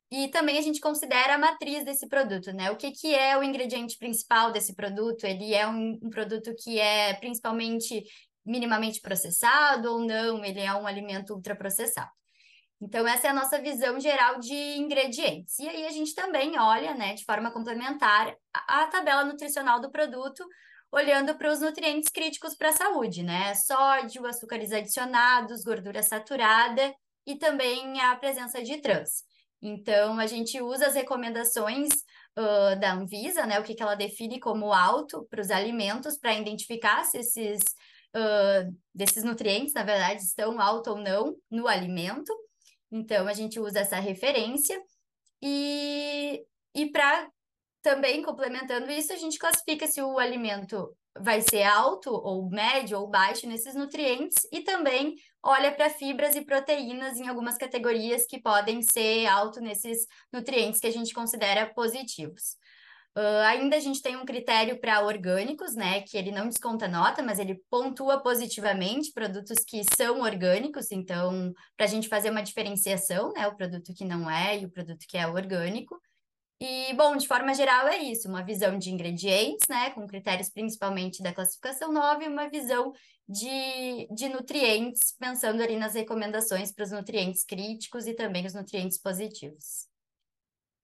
E 0.10 0.30
também 0.30 0.58
a 0.58 0.62
gente 0.62 0.80
considera 0.80 1.36
a 1.36 1.38
matriz 1.38 1.84
desse 1.84 2.08
produto, 2.08 2.54
né? 2.54 2.72
O 2.72 2.78
que, 2.78 2.92
que 2.92 3.14
é 3.14 3.38
o 3.38 3.44
ingrediente 3.44 3.98
principal 3.98 4.54
desse 4.54 4.74
produto? 4.74 5.26
Ele 5.26 5.54
é 5.54 5.68
um, 5.68 6.00
um 6.02 6.10
produto 6.10 6.56
que 6.58 6.80
é 6.80 7.16
principalmente 7.16 8.06
minimamente 8.46 9.02
processado 9.02 9.92
ou 9.92 10.00
não? 10.00 10.46
Ele 10.46 10.62
é 10.62 10.74
um 10.74 10.88
alimento 10.88 11.34
ultraprocessado. 11.34 12.10
Então, 12.82 13.06
essa 13.06 13.28
é 13.28 13.30
a 13.30 13.34
nossa 13.34 13.62
visão 13.62 14.00
geral 14.00 14.40
de 14.40 14.54
ingredientes. 14.54 15.60
E 15.60 15.68
aí 15.68 15.86
a 15.86 15.92
gente 15.92 16.16
também 16.16 16.58
olha, 16.58 16.94
né, 16.94 17.14
de 17.14 17.26
forma 17.26 17.52
complementar, 17.52 18.34
a, 18.54 18.88
tabela 18.88 19.26
nutricional 19.26 19.82
do 19.82 19.92
produto, 19.92 20.46
olhando 20.92 21.36
para 21.38 21.52
os 21.52 21.60
nutrientes 21.60 22.10
críticos 22.10 22.56
para 22.56 22.70
a 22.70 22.74
saúde, 22.74 23.22
né? 23.22 23.54
Sódio, 23.54 24.26
açúcares 24.26 24.72
adicionados, 24.72 25.64
gordura 25.64 26.02
saturada 26.02 26.94
e 27.28 27.36
também 27.36 28.00
a 28.02 28.16
presença 28.16 28.64
de 28.64 28.78
trans. 28.78 29.24
Então, 29.62 30.18
a 30.18 30.26
gente 30.26 30.62
usa 30.62 30.88
as 30.88 30.96
recomendações 30.96 31.90
uh, 32.38 32.80
da 32.80 32.94
Anvisa, 32.94 33.46
né, 33.46 33.60
o 33.60 33.64
que, 33.64 33.76
que 33.76 33.84
ela 33.84 33.96
define 33.96 34.40
como 34.40 34.72
alto 34.74 35.28
para 35.30 35.42
os 35.42 35.52
alimentos, 35.52 36.18
para 36.18 36.34
identificar 36.34 37.04
se 37.04 37.18
esses, 37.18 37.60
uh, 38.16 38.76
desses 38.96 39.24
nutrientes, 39.24 39.74
na 39.74 39.84
verdade, 39.84 40.22
estão 40.22 40.62
alto 40.62 40.92
ou 40.92 40.98
não 40.98 41.36
no 41.52 41.68
alimento. 41.68 42.34
Então, 42.92 43.28
a 43.28 43.34
gente 43.34 43.60
usa 43.60 43.80
essa 43.80 44.00
referência. 44.00 44.82
E, 45.42 46.44
e 46.76 46.92
para 46.92 47.30
também 47.82 48.22
complementando 48.22 48.92
isso, 48.92 49.14
a 49.14 49.16
gente 49.16 49.38
classifica 49.38 49.88
se 49.88 50.02
o 50.02 50.20
alimento 50.20 50.96
vai 51.18 51.42
ser 51.42 51.64
alto 51.64 52.12
ou 52.12 52.50
médio 52.50 53.00
ou 53.00 53.08
baixo 53.08 53.48
nesses 53.48 53.76
nutrientes 53.76 54.38
e 54.52 54.62
também 54.62 55.16
olha 55.44 55.72
para 55.72 55.90
fibras 55.90 56.36
e 56.36 56.42
proteínas 56.42 57.18
em 57.18 57.28
algumas 57.28 57.58
categorias 57.58 58.26
que 58.26 58.42
podem 58.42 58.82
ser 58.82 59.26
alto 59.28 59.60
nesses 59.60 60.06
nutrientes 60.32 60.80
que 60.80 60.88
a 60.88 60.92
gente 60.92 61.14
considera 61.14 61.74
positivos. 61.74 62.58
Uh, 63.18 63.44
ainda 63.46 63.76
a 63.76 63.80
gente 63.80 64.02
tem 64.02 64.16
um 64.16 64.26
critério 64.26 64.80
para 64.80 65.04
orgânicos, 65.04 65.76
né? 65.76 66.02
Que 66.02 66.18
ele 66.18 66.32
não 66.32 66.48
desconta 66.48 66.88
nota, 66.88 67.22
mas 67.24 67.40
ele 67.40 67.62
pontua 67.70 68.22
positivamente 68.22 69.12
produtos 69.12 69.60
que 69.66 69.82
são 69.98 70.22
orgânicos, 70.22 70.92
então, 70.92 71.54
para 71.76 71.86
a 71.86 71.90
gente 71.90 72.08
fazer 72.08 72.30
uma 72.30 72.44
diferenciação, 72.44 73.34
né? 73.34 73.48
O 73.48 73.56
produto 73.56 73.94
que 73.94 74.06
não 74.06 74.30
é 74.30 74.60
e 74.60 74.66
o 74.66 74.72
produto 74.72 75.06
que 75.08 75.18
é 75.18 75.28
orgânico. 75.28 76.00
E, 76.62 76.94
bom, 76.94 77.16
de 77.16 77.26
forma 77.26 77.54
geral 77.54 77.88
é 77.88 78.00
isso, 78.00 78.28
uma 78.28 78.44
visão 78.44 78.78
de 78.78 78.92
ingredientes, 78.92 79.66
né, 79.70 79.92
com 79.92 80.06
critérios 80.06 80.50
principalmente 80.50 81.24
da 81.24 81.34
classificação 81.34 81.90
9, 81.90 82.26
e 82.26 82.28
uma 82.28 82.50
visão 82.50 82.92
de, 83.26 84.08
de 84.14 84.28
nutrientes, 84.28 85.16
pensando 85.18 85.64
ali 85.64 85.78
nas 85.78 85.94
recomendações 85.94 86.74
para 86.74 86.84
os 86.84 86.92
nutrientes 86.92 87.46
críticos 87.46 88.08
e 88.08 88.14
também 88.14 88.46
os 88.46 88.54
nutrientes 88.54 88.98
positivos. 88.98 89.88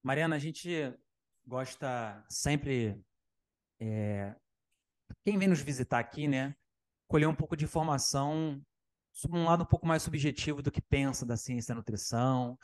Mariana, 0.01 0.37
a 0.37 0.39
gente 0.39 0.93
gosta 1.45 2.23
sempre, 2.29 3.01
é, 3.79 4.35
quem 5.23 5.37
vem 5.37 5.47
nos 5.47 5.61
visitar 5.61 5.99
aqui, 5.99 6.27
né, 6.27 6.55
colher 7.07 7.27
um 7.27 7.35
pouco 7.35 7.55
de 7.55 7.65
informação 7.65 8.61
sobre 9.11 9.37
um 9.37 9.45
lado 9.45 9.63
um 9.63 9.67
pouco 9.67 9.87
mais 9.87 10.03
subjetivo 10.03 10.61
do 10.61 10.71
que 10.71 10.81
pensa 10.81 11.25
da 11.25 11.37
ciência 11.37 11.73
da 11.73 11.79
nutrição, 11.79 12.57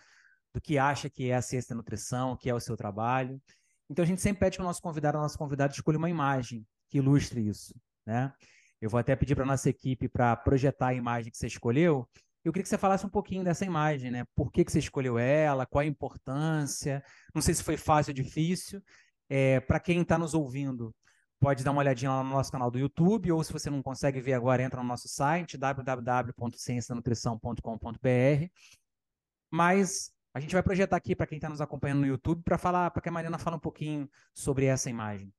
do 0.53 0.59
que 0.59 0.77
acha 0.77 1.09
que 1.09 1.29
é 1.29 1.35
a 1.35 1.41
ciência 1.41 1.69
da 1.69 1.75
nutrição, 1.75 2.35
que 2.35 2.49
é 2.49 2.53
o 2.53 2.59
seu 2.59 2.75
trabalho. 2.75 3.41
Então 3.89 4.03
a 4.03 4.05
gente 4.05 4.21
sempre 4.21 4.39
pede 4.41 4.57
para 4.57 4.63
o 4.63 4.67
nosso 4.67 4.81
convidado, 4.81 5.17
a 5.17 5.21
nossa 5.21 5.37
convidada, 5.37 5.73
escolha 5.73 5.97
uma 5.97 6.09
imagem 6.09 6.65
que 6.89 6.97
ilustre 6.97 7.47
isso, 7.47 7.73
né? 8.05 8.33
Eu 8.81 8.89
vou 8.89 8.99
até 8.99 9.15
pedir 9.15 9.35
para 9.35 9.45
nossa 9.45 9.69
equipe 9.69 10.09
para 10.09 10.35
projetar 10.35 10.87
a 10.87 10.93
imagem 10.93 11.31
que 11.31 11.37
você 11.37 11.47
escolheu. 11.47 12.09
Eu 12.43 12.51
queria 12.51 12.63
que 12.63 12.69
você 12.69 12.77
falasse 12.77 13.05
um 13.05 13.09
pouquinho 13.09 13.43
dessa 13.43 13.63
imagem, 13.63 14.09
né? 14.09 14.25
Por 14.35 14.51
que, 14.51 14.65
que 14.65 14.71
você 14.71 14.79
escolheu 14.79 15.19
ela? 15.19 15.65
Qual 15.65 15.81
a 15.81 15.85
importância? 15.85 17.03
Não 17.33 17.41
sei 17.41 17.53
se 17.53 17.63
foi 17.63 17.77
fácil 17.77 18.11
ou 18.11 18.15
difícil. 18.15 18.81
É, 19.29 19.59
para 19.59 19.79
quem 19.79 20.01
está 20.01 20.17
nos 20.17 20.33
ouvindo, 20.33 20.93
pode 21.39 21.63
dar 21.63 21.71
uma 21.71 21.81
olhadinha 21.81 22.11
lá 22.11 22.23
no 22.23 22.31
nosso 22.31 22.51
canal 22.51 22.69
do 22.69 22.79
YouTube, 22.79 23.31
ou 23.31 23.43
se 23.43 23.53
você 23.53 23.69
não 23.69 23.81
consegue 23.81 24.19
ver 24.19 24.33
agora, 24.33 24.61
entra 24.61 24.81
no 24.81 24.87
nosso 24.87 25.07
site, 25.07 25.57
www.ciencianutrição.com.br. 25.57 28.49
Mas 29.49 30.11
a 30.33 30.39
gente 30.39 30.53
vai 30.53 30.63
projetar 30.63 30.95
aqui 30.95 31.15
para 31.15 31.27
quem 31.27 31.37
está 31.37 31.49
nos 31.49 31.61
acompanhando 31.61 32.01
no 32.01 32.07
YouTube 32.07 32.41
para 32.43 32.57
falar, 32.57 32.89
para 32.91 33.01
que 33.01 33.09
a 33.09 33.11
Mariana 33.11 33.37
fale 33.37 33.57
um 33.57 33.59
pouquinho 33.59 34.09
sobre 34.33 34.65
essa 34.65 34.89
imagem. 34.89 35.33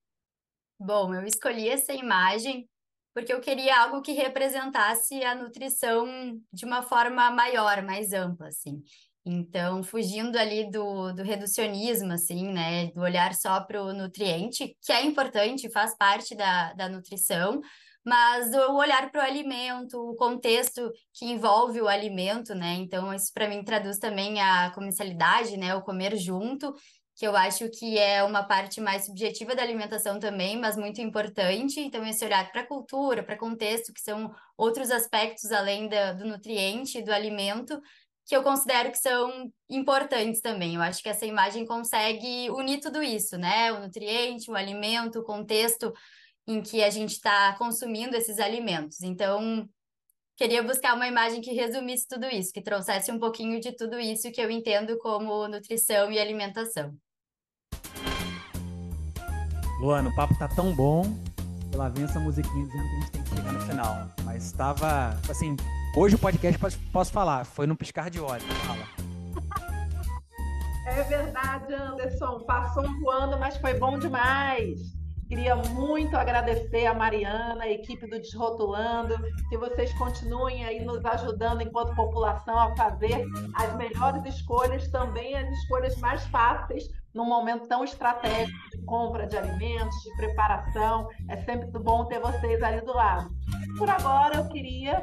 Bom, 0.78 1.14
eu 1.14 1.25
escolhi 1.25 1.68
essa 1.68 1.92
imagem 1.92 2.68
porque 3.14 3.33
eu 3.33 3.40
queria 3.40 3.81
algo 3.83 4.02
que 4.02 4.12
representasse 4.12 5.23
a 5.23 5.35
nutrição 5.35 6.07
de 6.52 6.64
uma 6.64 6.83
forma 6.83 7.31
maior, 7.31 7.83
mais 7.83 8.12
ampla, 8.12 8.49
assim. 8.49 8.83
Então, 9.25 9.85
fugindo 9.85 10.37
ali 10.37 10.69
do, 10.71 11.12
do 11.12 11.23
reducionismo, 11.23 12.12
assim, 12.12 12.52
né, 12.52 12.87
do 12.88 13.00
olhar 13.00 13.35
só 13.35 13.61
para 13.61 13.81
o 13.81 13.92
nutriente, 13.92 14.77
que 14.83 14.92
é 14.92 15.05
importante, 15.05 15.70
faz 15.70 15.96
parte 15.96 16.35
da, 16.35 16.72
da 16.72 16.88
nutrição, 16.88 17.61
mas 18.05 18.53
o 18.53 18.75
olhar 18.75 19.11
para 19.12 19.22
o 19.22 19.25
alimento, 19.25 19.96
o 19.96 20.16
contexto 20.16 20.90
que 21.14 21.25
envolve 21.25 21.81
o 21.81 21.87
alimento, 21.87 22.53
né? 22.53 22.75
Então, 22.75 23.14
isso 23.14 23.31
para 23.33 23.48
mim 23.48 23.62
traduz 23.62 23.98
também 23.98 24.40
a 24.40 24.72
comensalidade, 24.75 25.57
né? 25.57 25.72
O 25.77 25.83
comer 25.83 26.16
junto, 26.16 26.75
que 27.14 27.27
eu 27.27 27.37
acho 27.37 27.68
que 27.68 27.98
é 27.98 28.22
uma 28.22 28.42
parte 28.42 28.81
mais 28.81 29.05
subjetiva 29.07 29.55
da 29.55 29.62
alimentação 29.62 30.18
também, 30.18 30.59
mas 30.59 30.77
muito 30.77 31.01
importante. 31.01 31.79
Então, 31.81 32.05
esse 32.07 32.25
olhar 32.25 32.51
para 32.51 32.62
a 32.62 32.66
cultura, 32.66 33.22
para 33.22 33.37
contexto, 33.37 33.92
que 33.92 34.01
são 34.01 34.35
outros 34.57 34.90
aspectos 34.90 35.53
além 35.53 35.88
da, 35.88 36.12
do 36.14 36.25
nutriente, 36.25 37.03
do 37.03 37.12
alimento, 37.12 37.81
que 38.25 38.35
eu 38.35 38.42
considero 38.42 38.90
que 38.90 38.98
são 38.98 39.53
importantes 39.68 40.40
também. 40.40 40.77
Eu 40.77 40.83
acho 40.83 41.03
que 41.03 41.09
essa 41.09 41.27
imagem 41.27 41.66
consegue 41.66 42.48
unir 42.51 42.81
tudo 42.81 43.03
isso, 43.03 43.37
né? 43.37 43.72
O 43.72 43.81
nutriente, 43.81 44.51
o 44.51 44.57
alimento, 44.57 45.18
o 45.18 45.25
contexto 45.25 45.92
em 46.46 46.62
que 46.62 46.83
a 46.83 46.90
gente 46.90 47.12
está 47.12 47.55
consumindo 47.57 48.16
esses 48.16 48.38
alimentos. 48.38 49.03
Então, 49.03 49.68
queria 50.37 50.62
buscar 50.62 50.95
uma 50.95 51.07
imagem 51.07 51.40
que 51.40 51.53
resumisse 51.53 52.07
tudo 52.09 52.27
isso, 52.27 52.53
que 52.53 52.62
trouxesse 52.62 53.11
um 53.11 53.18
pouquinho 53.18 53.61
de 53.61 53.73
tudo 53.73 53.99
isso 53.99 54.31
que 54.33 54.40
eu 54.40 54.51
entendo 54.51 54.99
como 54.99 55.47
nutrição 55.49 56.11
e 56.11 56.18
alimentação. 56.18 56.95
Luana, 59.81 60.11
o 60.11 60.14
papo 60.14 60.38
tá 60.38 60.49
tão 60.49 60.75
bom. 60.75 61.03
Lá 61.75 61.88
vem 61.88 62.05
essa 62.05 62.21
musiquinha 62.21 62.66
dizendo 62.66 62.88
que 62.88 62.95
a 62.95 63.01
gente 63.01 63.11
tem 63.11 63.23
que 63.23 63.29
chegar 63.31 63.53
no 63.53 63.61
final. 63.61 64.09
Mas 64.25 64.45
estava, 64.45 65.18
assim, 65.29 65.57
hoje 65.97 66.14
o 66.14 66.18
podcast 66.18 66.59
posso, 66.59 66.79
posso 66.92 67.12
falar, 67.12 67.45
foi 67.45 67.66
num 67.66 67.75
piscar 67.75 68.11
de 68.11 68.21
olhos. 68.21 68.45
Fala. 68.45 68.87
É 70.87 71.03
verdade, 71.05 71.75
Anderson. 71.75 72.40
Passou 72.40 72.85
voando, 73.01 73.38
mas 73.38 73.57
foi 73.57 73.75
bom 73.75 73.99
demais. 73.99 75.02
Queria 75.33 75.57
muito 75.57 76.14
agradecer 76.14 76.85
a 76.85 76.92
Mariana, 76.92 77.64
a 77.64 77.71
equipe 77.71 78.07
do 78.07 78.21
Desrotulando, 78.21 79.16
que 79.49 79.57
vocês 79.57 79.90
continuem 79.95 80.62
aí 80.62 80.85
nos 80.85 81.03
ajudando 81.07 81.62
enquanto 81.62 81.97
população 81.97 82.59
a 82.59 82.77
fazer 82.77 83.25
as 83.55 83.75
melhores 83.79 84.23
escolhas, 84.27 84.87
também 84.88 85.35
as 85.35 85.49
escolhas 85.61 85.97
mais 85.97 86.23
fáceis 86.27 86.87
num 87.14 87.25
momento 87.25 87.66
tão 87.66 87.83
estratégico 87.83 88.59
de 88.73 88.85
compra 88.85 89.27
de 89.27 89.38
alimentos, 89.38 89.97
de 90.03 90.14
preparação. 90.16 91.09
É 91.31 91.38
sempre 91.38 91.66
bom 91.79 92.05
ter 92.05 92.21
vocês 92.21 92.62
ali 92.62 92.83
do 92.83 92.92
lado. 92.92 93.31
Por 93.79 93.88
agora, 93.88 94.37
eu 94.37 94.49
queria 94.49 95.03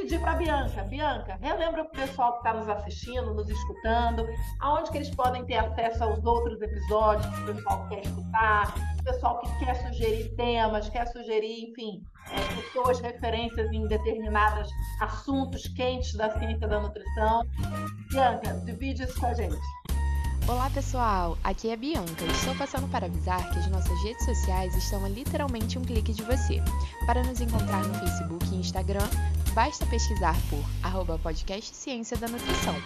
pedir 0.00 0.20
para 0.20 0.32
a 0.32 0.36
Bianca. 0.36 0.82
Bianca, 0.84 1.38
relembra 1.40 1.82
o 1.82 1.90
pessoal 1.90 2.32
que 2.34 2.38
está 2.38 2.54
nos 2.54 2.68
assistindo, 2.68 3.34
nos 3.34 3.48
escutando, 3.48 4.26
aonde 4.60 4.90
que 4.90 4.98
eles 4.98 5.10
podem 5.10 5.44
ter 5.44 5.56
acesso 5.56 6.04
aos 6.04 6.24
outros 6.24 6.60
episódios 6.62 7.26
que 7.34 7.42
o 7.42 7.54
pessoal 7.54 7.88
quer 7.88 8.00
escutar, 8.00 8.74
o 9.00 9.02
pessoal 9.02 9.40
que 9.40 9.64
quer 9.64 9.74
sugerir 9.74 10.34
temas, 10.36 10.88
quer 10.88 11.06
sugerir, 11.08 11.70
enfim, 11.70 12.02
é, 12.30 12.62
pessoas, 12.62 13.00
referências 13.00 13.70
em 13.72 13.86
determinados 13.88 14.70
assuntos 15.00 15.66
quentes 15.68 16.14
da 16.14 16.30
ciência 16.38 16.68
da 16.68 16.80
nutrição. 16.80 17.42
Bianca, 18.10 18.54
divide 18.64 19.02
isso 19.02 19.18
com 19.18 19.26
a 19.26 19.34
gente. 19.34 19.58
Olá 20.48 20.70
pessoal, 20.70 21.36
aqui 21.44 21.68
é 21.68 21.74
a 21.74 21.76
Bianca 21.76 22.24
e 22.24 22.30
estou 22.30 22.54
passando 22.54 22.88
para 22.90 23.04
avisar 23.04 23.50
que 23.50 23.58
as 23.58 23.66
nossas 23.66 24.02
redes 24.02 24.24
sociais 24.24 24.74
estão 24.74 25.04
a 25.04 25.08
literalmente 25.08 25.78
um 25.78 25.82
clique 25.82 26.14
de 26.14 26.22
você. 26.22 26.62
Para 27.04 27.22
nos 27.22 27.42
encontrar 27.42 27.84
no 27.84 27.92
Facebook 27.92 28.46
e 28.50 28.56
Instagram, 28.56 29.06
basta 29.58 29.84
pesquisar 29.86 30.36
por 30.48 30.62
arroba 30.84 31.18
podcast 31.18 31.74
Ciência 31.74 32.16
da 32.16 32.28
Nutrição. 32.28 32.76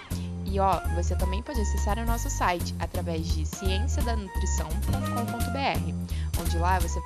E 0.46 0.58
ó, 0.58 0.80
você 0.94 1.14
também 1.14 1.42
pode 1.42 1.61
acessar 1.61 1.98
o 1.98 2.06
nosso 2.06 2.30
site 2.30 2.74
através 2.80 3.26
de 3.26 3.44
cienciadanutrição.com.br, 3.44 6.40
onde 6.40 6.56
lá 6.56 6.78
você 6.78 6.98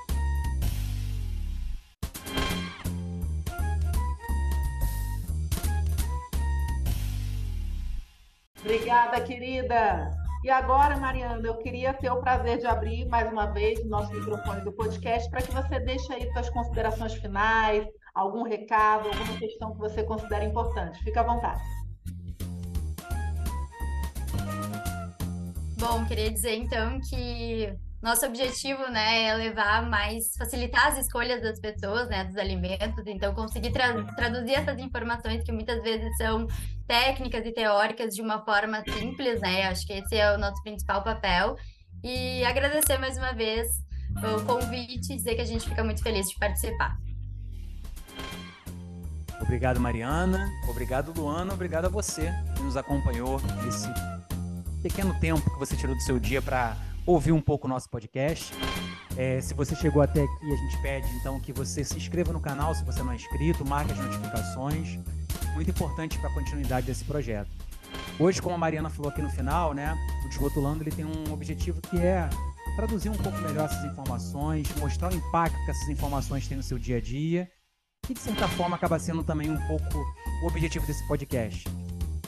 Obrigada, 8.61 9.20
querida. 9.22 10.16
E 10.44 10.50
agora, 10.50 10.96
Mariana, 10.96 11.44
eu 11.44 11.57
queria 11.57 11.92
ter 11.92 12.09
o 12.09 12.20
prazer 12.20 12.59
de 12.59 12.68
abrir 12.68 13.05
mais 13.09 13.29
uma 13.33 13.46
vez 13.46 13.81
o 13.81 13.88
nosso 13.88 14.12
microfone 14.12 14.61
do 14.61 14.70
podcast 14.70 15.29
para 15.29 15.42
que 15.42 15.52
você 15.52 15.81
deixe 15.81 16.12
aí 16.12 16.33
suas 16.33 16.48
considerações 16.50 17.14
finais, 17.14 17.85
algum 18.16 18.42
recado, 18.42 19.09
alguma 19.09 19.38
questão 19.38 19.72
que 19.72 19.79
você 19.79 20.02
considera 20.02 20.44
importante. 20.44 20.98
Fique 21.05 21.18
à 21.18 21.22
vontade. 21.22 21.62
Bom, 25.79 26.07
queria 26.07 26.31
dizer 26.31 26.55
então 26.55 26.98
que 27.09 27.70
nosso 28.02 28.24
objetivo, 28.24 28.88
né, 28.88 29.24
é 29.24 29.35
levar 29.35 29.87
mais, 29.87 30.35
facilitar 30.38 30.87
as 30.87 30.98
escolhas 30.98 31.42
das 31.42 31.61
pessoas, 31.61 32.09
né, 32.09 32.24
dos 32.24 32.37
alimentos, 32.37 33.07
então 33.07 33.35
conseguir 33.35 33.72
tra 33.72 34.02
traduzir 34.14 34.55
essas 34.55 34.79
informações 34.79 35.44
que 35.44 35.52
muitas 35.52 35.83
vezes 35.83 36.16
são 36.16 36.46
técnicas 36.87 37.44
e 37.44 37.52
teóricas 37.52 38.14
de 38.14 38.22
uma 38.22 38.42
forma 38.44 38.83
simples, 38.88 39.40
né, 39.40 39.66
acho 39.66 39.87
que 39.87 39.92
esse 39.92 40.16
é 40.16 40.35
o 40.35 40.38
nosso 40.38 40.62
principal 40.62 41.02
papel, 41.02 41.57
e 42.02 42.44
agradecer 42.44 42.96
mais 42.98 43.18
uma 43.18 43.33
vez 43.33 43.66
o 44.22 44.44
convite 44.46 45.12
e 45.12 45.16
dizer 45.16 45.35
que 45.35 45.42
a 45.42 45.46
gente 45.46 45.68
fica 45.68 45.85
muito 45.85 46.02
feliz 46.02 46.29
de 46.29 46.38
participar. 46.38 46.96
Obrigado, 49.40 49.79
Mariana. 49.81 50.51
Obrigado, 50.68 51.12
Luana. 51.18 51.53
Obrigado 51.53 51.87
a 51.87 51.88
você 51.88 52.33
que 52.55 52.62
nos 52.62 52.77
acompanhou 52.77 53.40
nesse 53.64 53.88
pequeno 54.83 55.18
tempo 55.20 55.51
que 55.51 55.59
você 55.59 55.77
tirou 55.77 55.94
do 55.94 56.03
seu 56.03 56.18
dia 56.18 56.40
para 56.40 56.77
ouvir 57.05 57.33
um 57.33 57.40
pouco 57.40 57.66
o 57.66 57.70
nosso 57.70 57.88
podcast. 57.88 58.53
É, 59.16 59.40
se 59.40 59.55
você 59.55 59.75
chegou 59.75 60.03
até 60.03 60.22
aqui, 60.22 60.53
a 60.53 60.57
gente 60.57 60.83
pede 60.83 61.09
então 61.16 61.40
que 61.40 61.53
você 61.53 61.85
se 61.85 61.96
inscreva 61.96 62.33
no 62.33 62.40
canal 62.40 62.75
se 62.75 62.85
você 62.85 63.03
não 63.03 63.12
é 63.12 63.16
inscrito, 63.16 63.64
marque 63.64 63.92
as 63.92 63.99
notificações. 63.99 64.99
Muito 65.55 65.70
importante 65.70 66.18
para 66.18 66.29
a 66.29 66.35
continuidade 66.35 66.87
desse 66.87 67.05
projeto. 67.05 67.51
Hoje, 68.18 68.42
como 68.42 68.55
a 68.55 68.59
Mariana 68.59 68.90
falou 68.90 69.11
aqui 69.11 69.22
no 69.22 69.31
final, 69.31 69.72
né, 69.72 69.96
o 70.25 70.29
Desrotulando 70.29 70.83
ele 70.83 70.90
tem 70.90 71.05
um 71.05 71.33
objetivo 71.33 71.81
que 71.81 71.99
é 71.99 72.29
traduzir 72.75 73.09
um 73.09 73.16
pouco 73.16 73.38
melhor 73.38 73.66
essas 73.66 73.85
informações, 73.85 74.66
mostrar 74.79 75.12
o 75.12 75.16
impacto 75.16 75.57
que 75.64 75.70
essas 75.70 75.88
informações 75.88 76.46
têm 76.46 76.57
no 76.57 76.62
seu 76.62 76.79
dia 76.79 76.99
a 76.99 77.01
dia 77.01 77.51
e, 78.09 78.14
de 78.14 78.21
certa 78.21 78.49
forma, 78.49 78.77
acaba 78.77 78.99
sendo 78.99 79.23
também 79.23 79.51
um 79.51 79.61
pouco 79.66 80.05
o 80.42 80.47
objetivo 80.47 80.87
desse 80.87 81.07
podcast. 81.07 81.64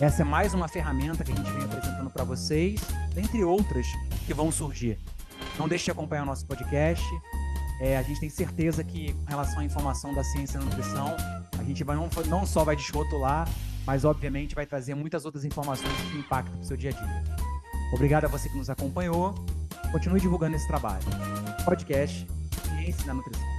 Essa 0.01 0.23
é 0.23 0.25
mais 0.25 0.55
uma 0.55 0.69
ferramenta 0.69 1.25
que 1.25 1.33
a 1.33 1.35
gente 1.35 1.51
vem 1.51 1.64
apresentando 1.64 2.11
para 2.11 2.25
vocês, 2.25 2.81
dentre 3.14 3.43
outras 3.43 3.87
que 4.27 4.35
vão 4.35 4.51
surgir. 4.51 4.99
Não 5.59 5.69
deixe 5.69 5.87
de 5.87 5.91
acompanhar 5.91 6.23
o 6.23 6.27
nosso 6.27 6.47
podcast. 6.47 7.05
É, 7.81 7.97
a 7.97 8.03
gente 8.03 8.21
tem 8.21 8.31
certeza 8.31 8.83
que, 8.85 9.12
com 9.12 9.25
relação 9.27 9.61
à 9.61 9.64
informação 9.64 10.14
da 10.14 10.23
ciência 10.23 10.59
da 10.59 10.64
nutrição, 10.64 11.17
a 11.59 11.64
gente 11.64 11.83
vai 11.83 11.97
não, 11.97 12.09
não 12.27 12.47
só 12.47 12.64
vai 12.64 12.77
desrotular, 12.77 13.49
mas 13.87 14.05
obviamente 14.05 14.55
vai 14.55 14.67
trazer 14.67 14.95
muitas 14.95 15.25
outras 15.25 15.45
informações 15.45 15.93
que 16.11 16.19
impactam 16.19 16.57
no 16.57 16.64
seu 16.64 16.77
dia 16.77 16.91
a 16.91 16.93
dia. 16.93 17.25
Obrigado 17.93 18.25
a 18.27 18.29
você 18.29 18.49
que 18.49 18.57
nos 18.57 18.69
acompanhou. 18.69 19.35
Continue 19.91 20.21
divulgando 20.21 20.57
esse 20.57 20.67
trabalho. 20.67 21.05
Podcast 21.64 22.27
Ciência 22.64 23.07
da 23.07 23.14
Nutrição. 23.14 23.58